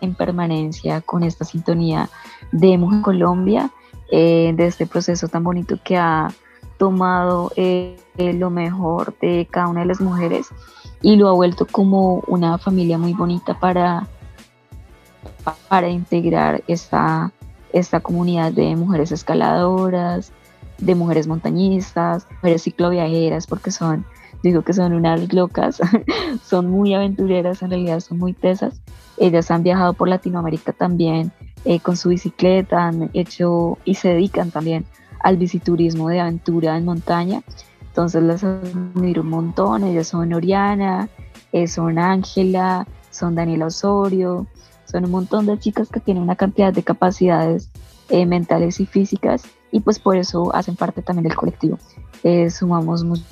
en 0.03 0.15
permanencia 0.15 1.01
con 1.01 1.23
esta 1.23 1.47
sintonía 1.47 2.11
de 2.53 2.77
Mujer 2.77 3.01
Colombia, 3.01 3.71
eh, 4.13 4.53
de 4.55 4.67
este 4.67 4.87
proceso 4.87 5.29
tan 5.29 5.45
bonito 5.45 5.79
que 5.83 5.97
ha 5.97 6.29
tomado 6.77 7.51
eh, 7.57 7.97
lo 8.19 8.51
mejor 8.51 9.17
de 9.23 9.49
cada 9.51 9.69
una 9.69 9.81
de 9.81 9.87
las 9.87 10.03
mujeres 10.03 10.49
y 11.01 11.17
lo 11.17 11.31
ha 11.31 11.33
vuelto 11.33 11.67
como 11.67 12.23
una 12.27 12.59
familia 12.59 12.99
muy 12.99 13.15
bonita 13.15 13.59
para, 13.59 14.07
para 15.69 15.89
integrar 15.89 16.63
esta, 16.67 17.33
esta 17.73 18.01
comunidad 18.01 18.53
de 18.53 18.77
mujeres 18.77 19.11
escaladoras, 19.11 20.33
de 20.79 20.95
mujeres 20.95 21.27
montañistas, 21.27 22.27
mujeres 22.43 22.63
cicloviajeras, 22.63 23.47
porque 23.47 23.71
son, 23.71 24.05
digo 24.43 24.63
que 24.63 24.73
son 24.73 24.93
unas 24.93 25.33
locas, 25.33 25.81
son 26.45 26.71
muy 26.71 26.95
aventureras, 26.95 27.63
en 27.63 27.71
realidad 27.71 28.01
son 28.01 28.19
muy 28.19 28.33
tesas. 28.33 28.81
Ellas 29.19 29.51
han 29.51 29.63
viajado 29.63 29.95
por 29.95 30.09
Latinoamérica 30.09 30.73
también 30.73 31.33
eh, 31.65 31.81
con 31.81 31.97
su 31.97 32.11
bicicleta, 32.11 32.87
han 32.87 33.11
hecho 33.15 33.79
y 33.85 33.95
se 33.95 34.11
dedican 34.11 34.51
también 34.51 34.85
al 35.21 35.37
biciturismo 35.37 36.09
de 36.09 36.21
aventura 36.21 36.77
en 36.77 36.85
montaña. 36.85 37.43
Entonces 37.89 38.23
las 38.23 38.45
admiro 38.45 39.23
un 39.23 39.31
montón, 39.31 39.85
ellas 39.85 40.09
son 40.09 40.33
Oriana, 40.35 41.09
eh, 41.53 41.67
son 41.67 41.99
Ángela, 41.99 42.87
son 43.11 43.35
Daniela 43.35 43.67
Osorio, 43.67 44.47
son 44.85 45.07
un 45.07 45.11
montón 45.11 45.47
de 45.47 45.59
chicas 45.59 45.89
que 45.89 46.01
tienen 46.01 46.23
una 46.23 46.37
cantidad 46.37 46.73
de 46.73 46.83
capacidades 46.83 47.71
eh, 48.11 48.27
mentales 48.27 48.79
y 48.79 48.87
físicas 48.87 49.43
y 49.77 49.81
pues 49.81 49.99
por 49.99 50.17
eso 50.17 50.55
hacen 50.57 50.75
parte 50.75 51.03
también 51.03 51.25
del 51.25 51.37
colectivo. 51.37 51.79
Eh, 52.23 52.49
sumamos 52.49 53.05
muchos 53.05 53.27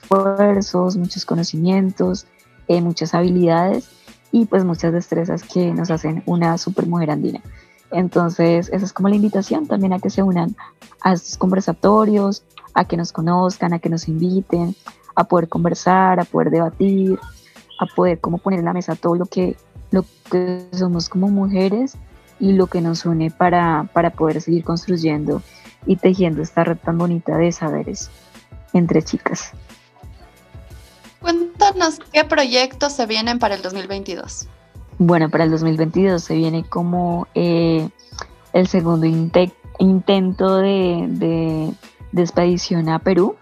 esfuerzos, 0.00 0.96
muchos 0.96 1.26
conocimientos, 1.26 2.26
muchas 2.66 3.12
habilidades 3.12 3.90
y 4.32 4.46
pues 4.46 4.64
muchas 4.64 4.94
destrezas 4.94 5.42
que 5.42 5.70
nos 5.74 5.90
hacen 5.90 6.22
una 6.24 6.56
super 6.56 6.86
mujer 6.86 7.10
andina. 7.10 7.42
Entonces, 7.90 8.70
esa 8.72 8.86
es 8.86 8.94
como 8.94 9.10
la 9.10 9.16
invitación 9.16 9.66
también 9.66 9.92
a 9.92 9.98
que 9.98 10.08
se 10.08 10.22
unan 10.22 10.56
a 11.02 11.12
estos 11.12 11.36
conversatorios, 11.36 12.42
a 12.72 12.86
que 12.86 12.96
nos 12.96 13.12
conozcan, 13.12 13.74
a 13.74 13.78
que 13.78 13.90
nos 13.90 14.08
inviten, 14.08 14.74
a 15.14 15.24
poder 15.24 15.50
conversar, 15.50 16.20
a 16.20 16.24
poder 16.24 16.48
debatir, 16.48 17.18
a 17.78 17.84
poder 17.84 18.18
como 18.18 18.38
poner 18.38 18.60
en 18.60 18.64
la 18.64 18.72
mesa 18.72 18.94
todo 18.96 19.14
lo 19.16 19.26
que, 19.26 19.58
lo 19.90 20.06
que 20.30 20.66
somos 20.72 21.10
como 21.10 21.28
mujeres 21.28 21.98
y 22.38 22.52
lo 22.52 22.66
que 22.66 22.80
nos 22.80 23.06
une 23.06 23.30
para, 23.30 23.88
para 23.92 24.10
poder 24.10 24.40
seguir 24.40 24.64
construyendo 24.64 25.42
y 25.86 25.96
tejiendo 25.96 26.42
esta 26.42 26.64
red 26.64 26.76
tan 26.76 26.98
bonita 26.98 27.36
de 27.36 27.52
saberes 27.52 28.10
entre 28.72 29.02
chicas. 29.02 29.52
Cuéntanos 31.20 31.98
qué 32.12 32.24
proyectos 32.24 32.92
se 32.92 33.06
vienen 33.06 33.38
para 33.38 33.54
el 33.54 33.62
2022. 33.62 34.48
Bueno, 34.98 35.28
para 35.28 35.44
el 35.44 35.50
2022 35.50 36.22
se 36.22 36.34
viene 36.34 36.64
como 36.64 37.26
eh, 37.34 37.88
el 38.52 38.66
segundo 38.66 39.06
intento 39.78 40.56
de, 40.58 41.74
de 42.12 42.22
expedición 42.22 42.88
a 42.88 42.98
Perú. 42.98 43.36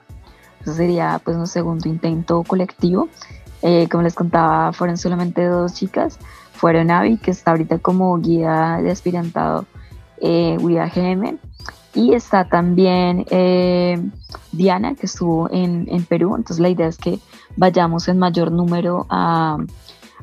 Eso 0.62 0.74
sería 0.74 1.20
pues 1.24 1.36
un 1.36 1.46
segundo 1.46 1.88
intento 1.88 2.42
colectivo. 2.42 3.08
Eh, 3.62 3.88
como 3.90 4.02
les 4.02 4.14
contaba, 4.14 4.72
fueron 4.72 4.98
solamente 4.98 5.46
dos 5.46 5.74
chicas. 5.74 6.18
Fueron 6.64 6.90
Avi, 6.90 7.18
que 7.18 7.30
está 7.30 7.50
ahorita 7.50 7.78
como 7.78 8.16
guía 8.16 8.78
de 8.80 8.90
aspirantado 8.90 9.66
eh, 10.22 10.56
guía 10.58 10.86
GM. 10.86 11.36
Y 11.94 12.14
está 12.14 12.48
también 12.48 13.26
eh, 13.28 14.02
Diana, 14.50 14.94
que 14.94 15.04
estuvo 15.04 15.50
en, 15.50 15.86
en, 15.90 16.06
Perú. 16.06 16.34
Entonces 16.34 16.60
la 16.60 16.70
idea 16.70 16.86
es 16.86 16.96
que 16.96 17.18
vayamos 17.54 18.08
en 18.08 18.18
mayor 18.18 18.50
número 18.50 19.06
a, 19.10 19.58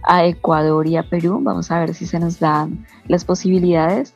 a 0.02 0.26
Ecuador 0.26 0.88
y 0.88 0.98
a 0.98 1.08
Perú. 1.08 1.40
Vamos 1.44 1.70
a 1.70 1.78
ver 1.78 1.94
si 1.94 2.08
se 2.08 2.18
nos 2.18 2.40
dan 2.40 2.88
las 3.08 3.24
posibilidades. 3.24 4.16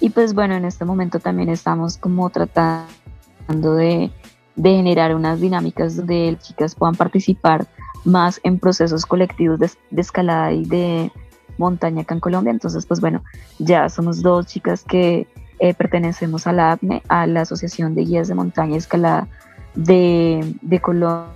Y 0.00 0.08
pues 0.08 0.32
bueno, 0.32 0.54
en 0.54 0.64
este 0.64 0.86
momento 0.86 1.20
también 1.20 1.50
estamos 1.50 1.98
como 1.98 2.30
tratando 2.30 3.74
de, 3.74 4.10
generar 4.56 5.14
unas 5.14 5.38
dinámicas 5.38 5.96
donde 5.96 6.32
las 6.32 6.42
chicas 6.42 6.74
puedan 6.74 6.94
participar 6.94 7.66
más 8.06 8.40
en 8.42 8.58
procesos 8.58 9.04
colectivos 9.04 9.58
de, 9.58 9.70
escalada 10.00 10.50
y 10.54 10.64
de 10.64 11.12
montaña 11.58 12.02
acá 12.02 12.14
en 12.14 12.20
Colombia. 12.20 12.50
Entonces, 12.50 12.86
pues 12.86 13.00
bueno, 13.00 13.22
ya 13.58 13.88
somos 13.88 14.22
dos 14.22 14.46
chicas 14.46 14.84
que 14.84 15.26
eh, 15.58 15.74
pertenecemos 15.74 16.46
a 16.46 16.52
la 16.52 16.72
APNE, 16.72 17.02
a 17.08 17.26
la 17.26 17.42
Asociación 17.42 17.94
de 17.94 18.04
Guías 18.04 18.28
de 18.28 18.34
Montaña 18.34 18.74
y 18.74 18.78
Escalada 18.78 19.26
de, 19.74 20.54
de 20.60 20.80
Colombia, 20.80 21.30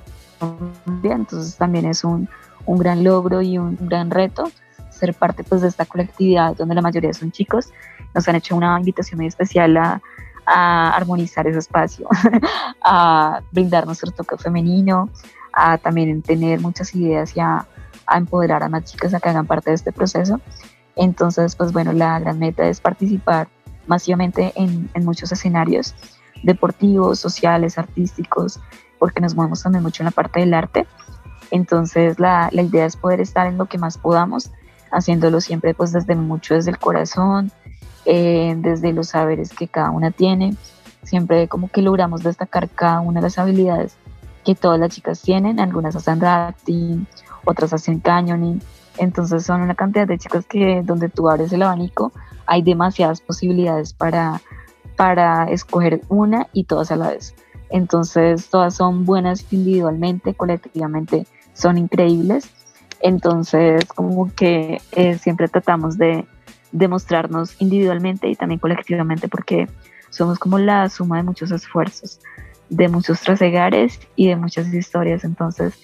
entonces 1.02 1.56
también 1.56 1.86
es 1.86 2.04
un, 2.04 2.28
un, 2.66 2.78
gran 2.78 3.04
logro 3.04 3.42
y 3.42 3.58
un 3.58 3.76
gran 3.80 4.10
reto 4.10 4.50
ser 4.90 5.14
parte 5.14 5.44
pues 5.44 5.62
de 5.62 5.68
esta 5.68 5.86
colectividad 5.86 6.56
donde 6.56 6.74
la 6.74 6.82
mayoría 6.82 7.12
son 7.12 7.32
chicos. 7.32 7.70
Nos 8.14 8.28
han 8.28 8.36
hecho 8.36 8.56
una 8.56 8.78
invitación 8.78 9.18
muy 9.18 9.26
especial 9.26 9.76
a, 9.76 10.02
a 10.44 10.90
armonizar 10.96 11.46
ese 11.46 11.58
espacio, 11.58 12.08
a 12.84 13.40
brindar 13.52 13.86
nuestro 13.86 14.10
toque 14.10 14.36
femenino, 14.36 15.08
a 15.52 15.78
también 15.78 16.20
tener 16.22 16.60
muchas 16.60 16.94
ideas 16.94 17.36
y 17.36 17.40
a, 17.40 17.66
a, 18.10 18.16
empoderar 18.18 18.62
a 18.62 18.68
más 18.68 18.84
chicas 18.84 19.14
a 19.14 19.20
que 19.20 19.28
hagan 19.28 19.46
parte 19.46 19.70
de 19.70 19.76
este 19.76 19.92
proceso. 19.92 20.40
Entonces, 20.96 21.56
pues 21.56 21.72
bueno, 21.72 21.92
la 21.92 22.18
gran 22.18 22.38
meta 22.38 22.66
es 22.66 22.80
participar 22.80 23.48
masivamente 23.86 24.52
en, 24.54 24.90
muchos 25.04 25.32
escenarios 25.32 25.94
deportivos, 26.42 27.18
sociales, 27.18 27.78
artísticos, 27.78 28.60
porque 28.98 29.20
nos 29.20 29.34
movemos 29.34 29.62
también 29.62 29.82
mucho 29.82 30.02
en 30.02 30.06
la 30.06 30.10
parte 30.10 30.40
del 30.40 30.54
arte. 30.54 30.86
Entonces, 31.50 32.18
la, 32.18 32.48
la 32.52 32.62
idea 32.62 32.86
es 32.86 32.96
poder 32.96 33.20
estar 33.20 33.46
en 33.46 33.58
lo 33.58 33.66
que 33.66 33.78
más 33.78 33.98
podamos, 33.98 34.50
haciéndolo 34.90 35.40
siempre 35.40 35.74
pues 35.74 35.92
desde 35.92 36.14
mucho 36.14 36.54
desde 36.54 36.70
el 36.70 36.78
corazón, 36.78 37.50
eh, 38.04 38.54
desde 38.58 38.92
los 38.92 39.08
saberes 39.08 39.50
que 39.50 39.68
cada 39.68 39.90
una 39.90 40.10
tiene. 40.10 40.54
Siempre 41.02 41.48
como 41.48 41.68
que 41.68 41.82
logramos 41.82 42.22
destacar 42.22 42.68
cada 42.68 43.00
una 43.00 43.20
de 43.20 43.24
las 43.24 43.38
habilidades 43.38 43.96
que 44.44 44.54
todas 44.54 44.78
las 44.78 44.90
chicas 44.90 45.20
tienen. 45.20 45.60
Algunas 45.60 45.96
hacen 45.96 46.20
rafting, 46.20 47.06
otras 47.44 47.72
hacen 47.72 48.00
canyoning. 48.00 48.60
Entonces 48.98 49.44
son 49.44 49.62
una 49.62 49.74
cantidad 49.74 50.06
de 50.06 50.18
chicas 50.18 50.46
que 50.46 50.82
donde 50.84 51.08
tú 51.08 51.28
abres 51.28 51.52
el 51.52 51.62
abanico 51.62 52.12
hay 52.46 52.62
demasiadas 52.62 53.20
posibilidades 53.20 53.92
para, 53.92 54.40
para 54.96 55.44
escoger 55.50 56.02
una 56.08 56.48
y 56.52 56.64
todas 56.64 56.90
a 56.90 56.96
la 56.96 57.10
vez. 57.10 57.34
Entonces 57.70 58.48
todas 58.48 58.74
son 58.74 59.04
buenas 59.04 59.52
individualmente, 59.52 60.34
colectivamente 60.34 61.26
son 61.52 61.78
increíbles. 61.78 62.50
Entonces 63.00 63.84
como 63.86 64.32
que 64.34 64.80
eh, 64.92 65.16
siempre 65.18 65.48
tratamos 65.48 65.96
de, 65.96 66.26
demostrarnos 66.72 67.60
individualmente 67.60 68.28
y 68.28 68.36
también 68.36 68.60
colectivamente 68.60 69.28
porque 69.28 69.68
somos 70.10 70.38
como 70.38 70.58
la 70.58 70.88
suma 70.88 71.18
de 71.18 71.22
muchos 71.22 71.50
esfuerzos, 71.50 72.20
de 72.68 72.88
muchos 72.88 73.20
trasegares 73.20 74.00
y 74.16 74.28
de 74.28 74.36
muchas 74.36 74.72
historias. 74.72 75.24
Entonces, 75.24 75.74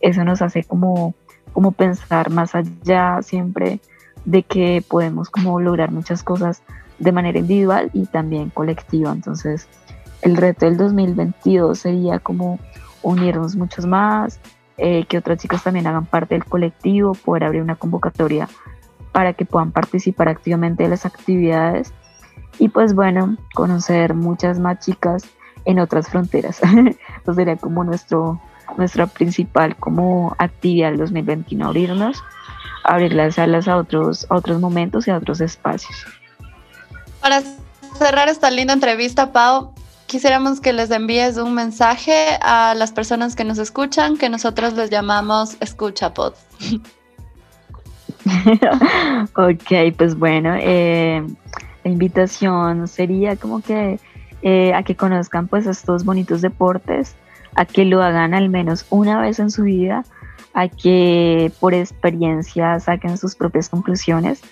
eso 0.00 0.24
nos 0.24 0.42
hace 0.42 0.64
como, 0.64 1.14
como 1.52 1.72
pensar 1.72 2.30
más 2.30 2.54
allá 2.54 3.20
siempre 3.22 3.80
de 4.24 4.42
que 4.42 4.84
podemos 4.86 5.30
como 5.30 5.60
lograr 5.60 5.90
muchas 5.90 6.22
cosas 6.22 6.62
de 6.98 7.12
manera 7.12 7.38
individual 7.38 7.90
y 7.92 8.06
también 8.06 8.50
colectiva. 8.50 9.12
Entonces, 9.12 9.68
el 10.22 10.36
reto 10.36 10.66
del 10.66 10.76
2022 10.76 11.78
sería 11.78 12.18
como 12.18 12.58
unirnos 13.02 13.56
muchos 13.56 13.86
más, 13.86 14.38
eh, 14.76 15.04
que 15.06 15.18
otras 15.18 15.38
chicas 15.38 15.62
también 15.62 15.86
hagan 15.86 16.06
parte 16.06 16.34
del 16.34 16.44
colectivo, 16.44 17.14
poder 17.14 17.44
abrir 17.44 17.62
una 17.62 17.76
convocatoria 17.76 18.48
para 19.12 19.32
que 19.32 19.44
puedan 19.44 19.72
participar 19.72 20.28
activamente 20.28 20.84
de 20.84 20.88
las 20.88 21.04
actividades 21.06 21.92
y 22.58 22.68
pues 22.68 22.94
bueno, 22.94 23.36
conocer 23.54 24.14
muchas 24.14 24.58
más 24.58 24.78
chicas 24.80 25.24
en 25.64 25.78
otras 25.78 26.08
fronteras. 26.08 26.60
Eso 27.22 27.34
sería 27.34 27.56
como 27.56 27.84
nuestro, 27.84 28.40
nuestra 28.76 29.06
principal 29.06 29.76
como 29.76 30.34
actividad 30.38 30.90
del 30.90 30.98
2021, 30.98 31.66
abrirnos, 31.66 32.22
abrir 32.84 33.12
las 33.12 33.36
salas 33.36 33.68
a 33.68 33.76
otros, 33.76 34.26
a 34.30 34.36
otros 34.36 34.60
momentos 34.60 35.06
y 35.06 35.10
a 35.10 35.16
otros 35.16 35.40
espacios. 35.40 36.04
Para 37.20 37.42
cerrar 37.98 38.28
esta 38.28 38.50
linda 38.50 38.72
entrevista, 38.72 39.32
Pau, 39.32 39.74
quisiéramos 40.06 40.60
que 40.60 40.72
les 40.72 40.90
envíes 40.90 41.36
un 41.36 41.54
mensaje 41.54 42.38
a 42.40 42.74
las 42.74 42.92
personas 42.92 43.36
que 43.36 43.44
nos 43.44 43.58
escuchan, 43.58 44.16
que 44.16 44.28
nosotros 44.28 44.74
les 44.74 44.90
llamamos 44.90 45.56
Escucha 45.60 46.12
Pod. 46.14 46.34
ok, 49.36 49.94
pues 49.96 50.18
bueno, 50.18 50.54
eh, 50.58 51.24
la 51.84 51.90
invitación 51.90 52.88
sería 52.88 53.36
como 53.36 53.60
que 53.60 53.98
eh, 54.42 54.72
a 54.74 54.82
que 54.82 54.96
conozcan 54.96 55.48
pues 55.48 55.66
estos 55.66 56.04
bonitos 56.04 56.40
deportes, 56.40 57.14
a 57.54 57.64
que 57.64 57.84
lo 57.84 58.02
hagan 58.02 58.34
al 58.34 58.48
menos 58.48 58.86
una 58.90 59.20
vez 59.20 59.38
en 59.38 59.50
su 59.50 59.64
vida, 59.64 60.04
a 60.54 60.68
que 60.68 61.52
por 61.60 61.74
experiencia 61.74 62.78
saquen 62.80 63.16
sus 63.18 63.34
propias 63.34 63.68
conclusiones 63.68 64.42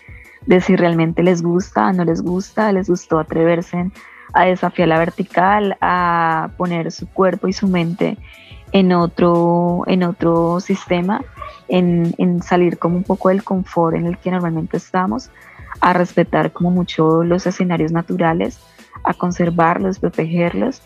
de 0.47 0.61
si 0.61 0.77
realmente 0.77 1.23
les 1.23 1.43
gusta, 1.43 1.93
no 1.93 2.05
les 2.05 2.23
gusta, 2.23 2.73
les 2.73 2.89
gustó 2.89 3.19
atreverse 3.19 3.91
a 4.33 4.45
desafiar 4.45 4.89
la 4.89 4.99
vertical, 4.99 5.77
a 5.81 6.51
poner 6.57 6.93
su 6.93 7.09
cuerpo 7.09 7.49
y 7.49 7.53
su 7.53 7.69
mente 7.69 8.19
en 8.73 8.93
otro, 8.93 9.83
en 9.87 10.03
otro 10.03 10.61
sistema, 10.61 11.23
en, 11.69 12.15
en, 12.19 12.43
salir 12.43 12.79
como 12.79 12.97
un 12.97 13.05
poco 13.05 13.31
del 13.31 13.43
confort 13.43 13.97
en 13.97 14.07
el 14.07 14.19
que 14.19 14.31
normalmente 14.31 14.77
estamos, 14.77 15.31
a 15.81 15.93
respetar 15.93 16.53
como 16.53 16.71
mucho 16.71 17.25
los 17.25 17.47
escenarios 17.47 17.93
naturales, 17.93 18.61
a 19.05 19.15
conservarlos, 19.15 19.99
protegerlos 19.99 20.83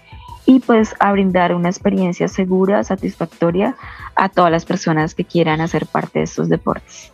y 0.47 0.61
pues 0.61 0.95
a 0.99 1.13
brindar 1.13 1.55
una 1.55 1.69
experiencia 1.69 2.29
segura, 2.29 2.85
satisfactoria 2.85 3.77
a 4.17 4.29
todas 4.29 4.51
las 4.51 4.65
personas 4.65 5.15
que 5.15 5.25
quieran 5.25 5.61
hacer 5.61 5.87
parte 5.87 6.19
de 6.19 6.25
estos 6.25 6.49
deportes. 6.49 7.13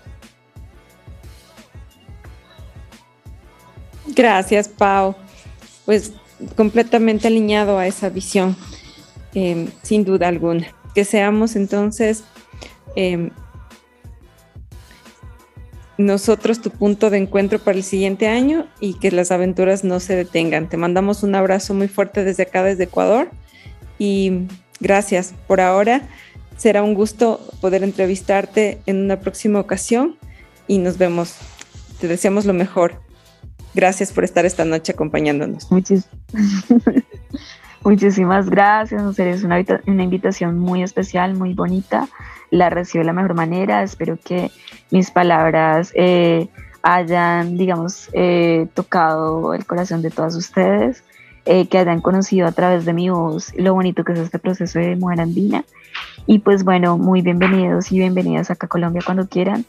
Gracias, 4.06 4.68
Pau. 4.68 5.14
Pues 5.84 6.12
completamente 6.56 7.28
alineado 7.28 7.78
a 7.78 7.86
esa 7.86 8.08
visión. 8.08 8.56
Em, 9.34 9.70
sin 9.82 10.04
duda 10.04 10.28
alguna. 10.28 10.66
Que 10.94 11.04
seamos 11.04 11.54
entonces 11.54 12.24
eh, 12.96 13.30
nosotros 15.98 16.60
tu 16.60 16.70
punto 16.70 17.10
de 17.10 17.18
encuentro 17.18 17.58
para 17.58 17.76
el 17.76 17.82
siguiente 17.82 18.28
año 18.28 18.66
y 18.80 18.94
que 18.94 19.10
las 19.10 19.32
aventuras 19.32 19.82
no 19.82 19.98
se 19.98 20.14
detengan. 20.14 20.68
Te 20.68 20.76
mandamos 20.76 21.24
un 21.24 21.34
abrazo 21.34 21.74
muy 21.74 21.88
fuerte 21.88 22.24
desde 22.24 22.44
acá, 22.44 22.62
desde 22.62 22.84
Ecuador 22.84 23.28
y 23.98 24.46
gracias 24.80 25.34
por 25.48 25.60
ahora. 25.60 26.08
Será 26.56 26.82
un 26.82 26.94
gusto 26.94 27.40
poder 27.60 27.82
entrevistarte 27.82 28.78
en 28.86 29.02
una 29.02 29.20
próxima 29.20 29.58
ocasión 29.58 30.16
y 30.68 30.78
nos 30.78 30.98
vemos. 30.98 31.34
Te 32.00 32.06
deseamos 32.06 32.44
lo 32.44 32.54
mejor. 32.54 33.02
Gracias 33.74 34.12
por 34.12 34.24
estar 34.24 34.46
esta 34.46 34.64
noche 34.64 34.92
acompañándonos. 34.92 35.70
Muchísimas 35.70 36.06
Muchísimas 37.84 38.50
gracias, 38.50 39.18
es 39.18 39.44
una, 39.44 39.64
una 39.86 40.02
invitación 40.02 40.58
muy 40.58 40.82
especial, 40.82 41.34
muy 41.34 41.54
bonita. 41.54 42.08
La 42.50 42.70
recibo 42.70 43.00
de 43.00 43.06
la 43.06 43.12
mejor 43.12 43.34
manera. 43.34 43.82
Espero 43.82 44.18
que 44.22 44.50
mis 44.90 45.10
palabras 45.10 45.92
eh, 45.94 46.48
hayan, 46.82 47.56
digamos, 47.56 48.08
eh, 48.12 48.66
tocado 48.74 49.54
el 49.54 49.66
corazón 49.66 50.02
de 50.02 50.10
todas 50.10 50.34
ustedes, 50.34 51.04
eh, 51.44 51.66
que 51.68 51.78
hayan 51.78 52.00
conocido 52.00 52.46
a 52.46 52.52
través 52.52 52.84
de 52.84 52.92
mi 52.92 53.10
voz 53.10 53.54
lo 53.56 53.74
bonito 53.74 54.04
que 54.04 54.12
es 54.12 54.18
este 54.18 54.38
proceso 54.38 54.78
de 54.78 54.96
mujer 54.96 55.20
andina. 55.20 55.64
Y 56.26 56.40
pues 56.40 56.64
bueno, 56.64 56.98
muy 56.98 57.22
bienvenidos 57.22 57.90
y 57.92 57.98
bienvenidas 57.98 58.50
acá 58.50 58.66
a 58.66 58.68
Colombia 58.68 59.02
cuando 59.04 59.28
quieran. 59.28 59.64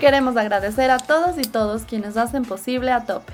Queremos 0.00 0.36
agradecer 0.36 0.92
a 0.92 0.98
todos 0.98 1.38
y 1.38 1.42
todos 1.42 1.82
quienes 1.82 2.16
hacen 2.16 2.44
posible 2.44 2.92
a 2.92 3.04
tope. 3.04 3.32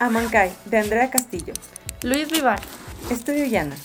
Amancay, 0.00 0.52
de 0.64 0.78
Andrea 0.78 1.10
Castillo. 1.10 1.54
Luis 2.02 2.28
Vivar. 2.30 2.60
Estudio 3.08 3.46
Llana. 3.46 3.76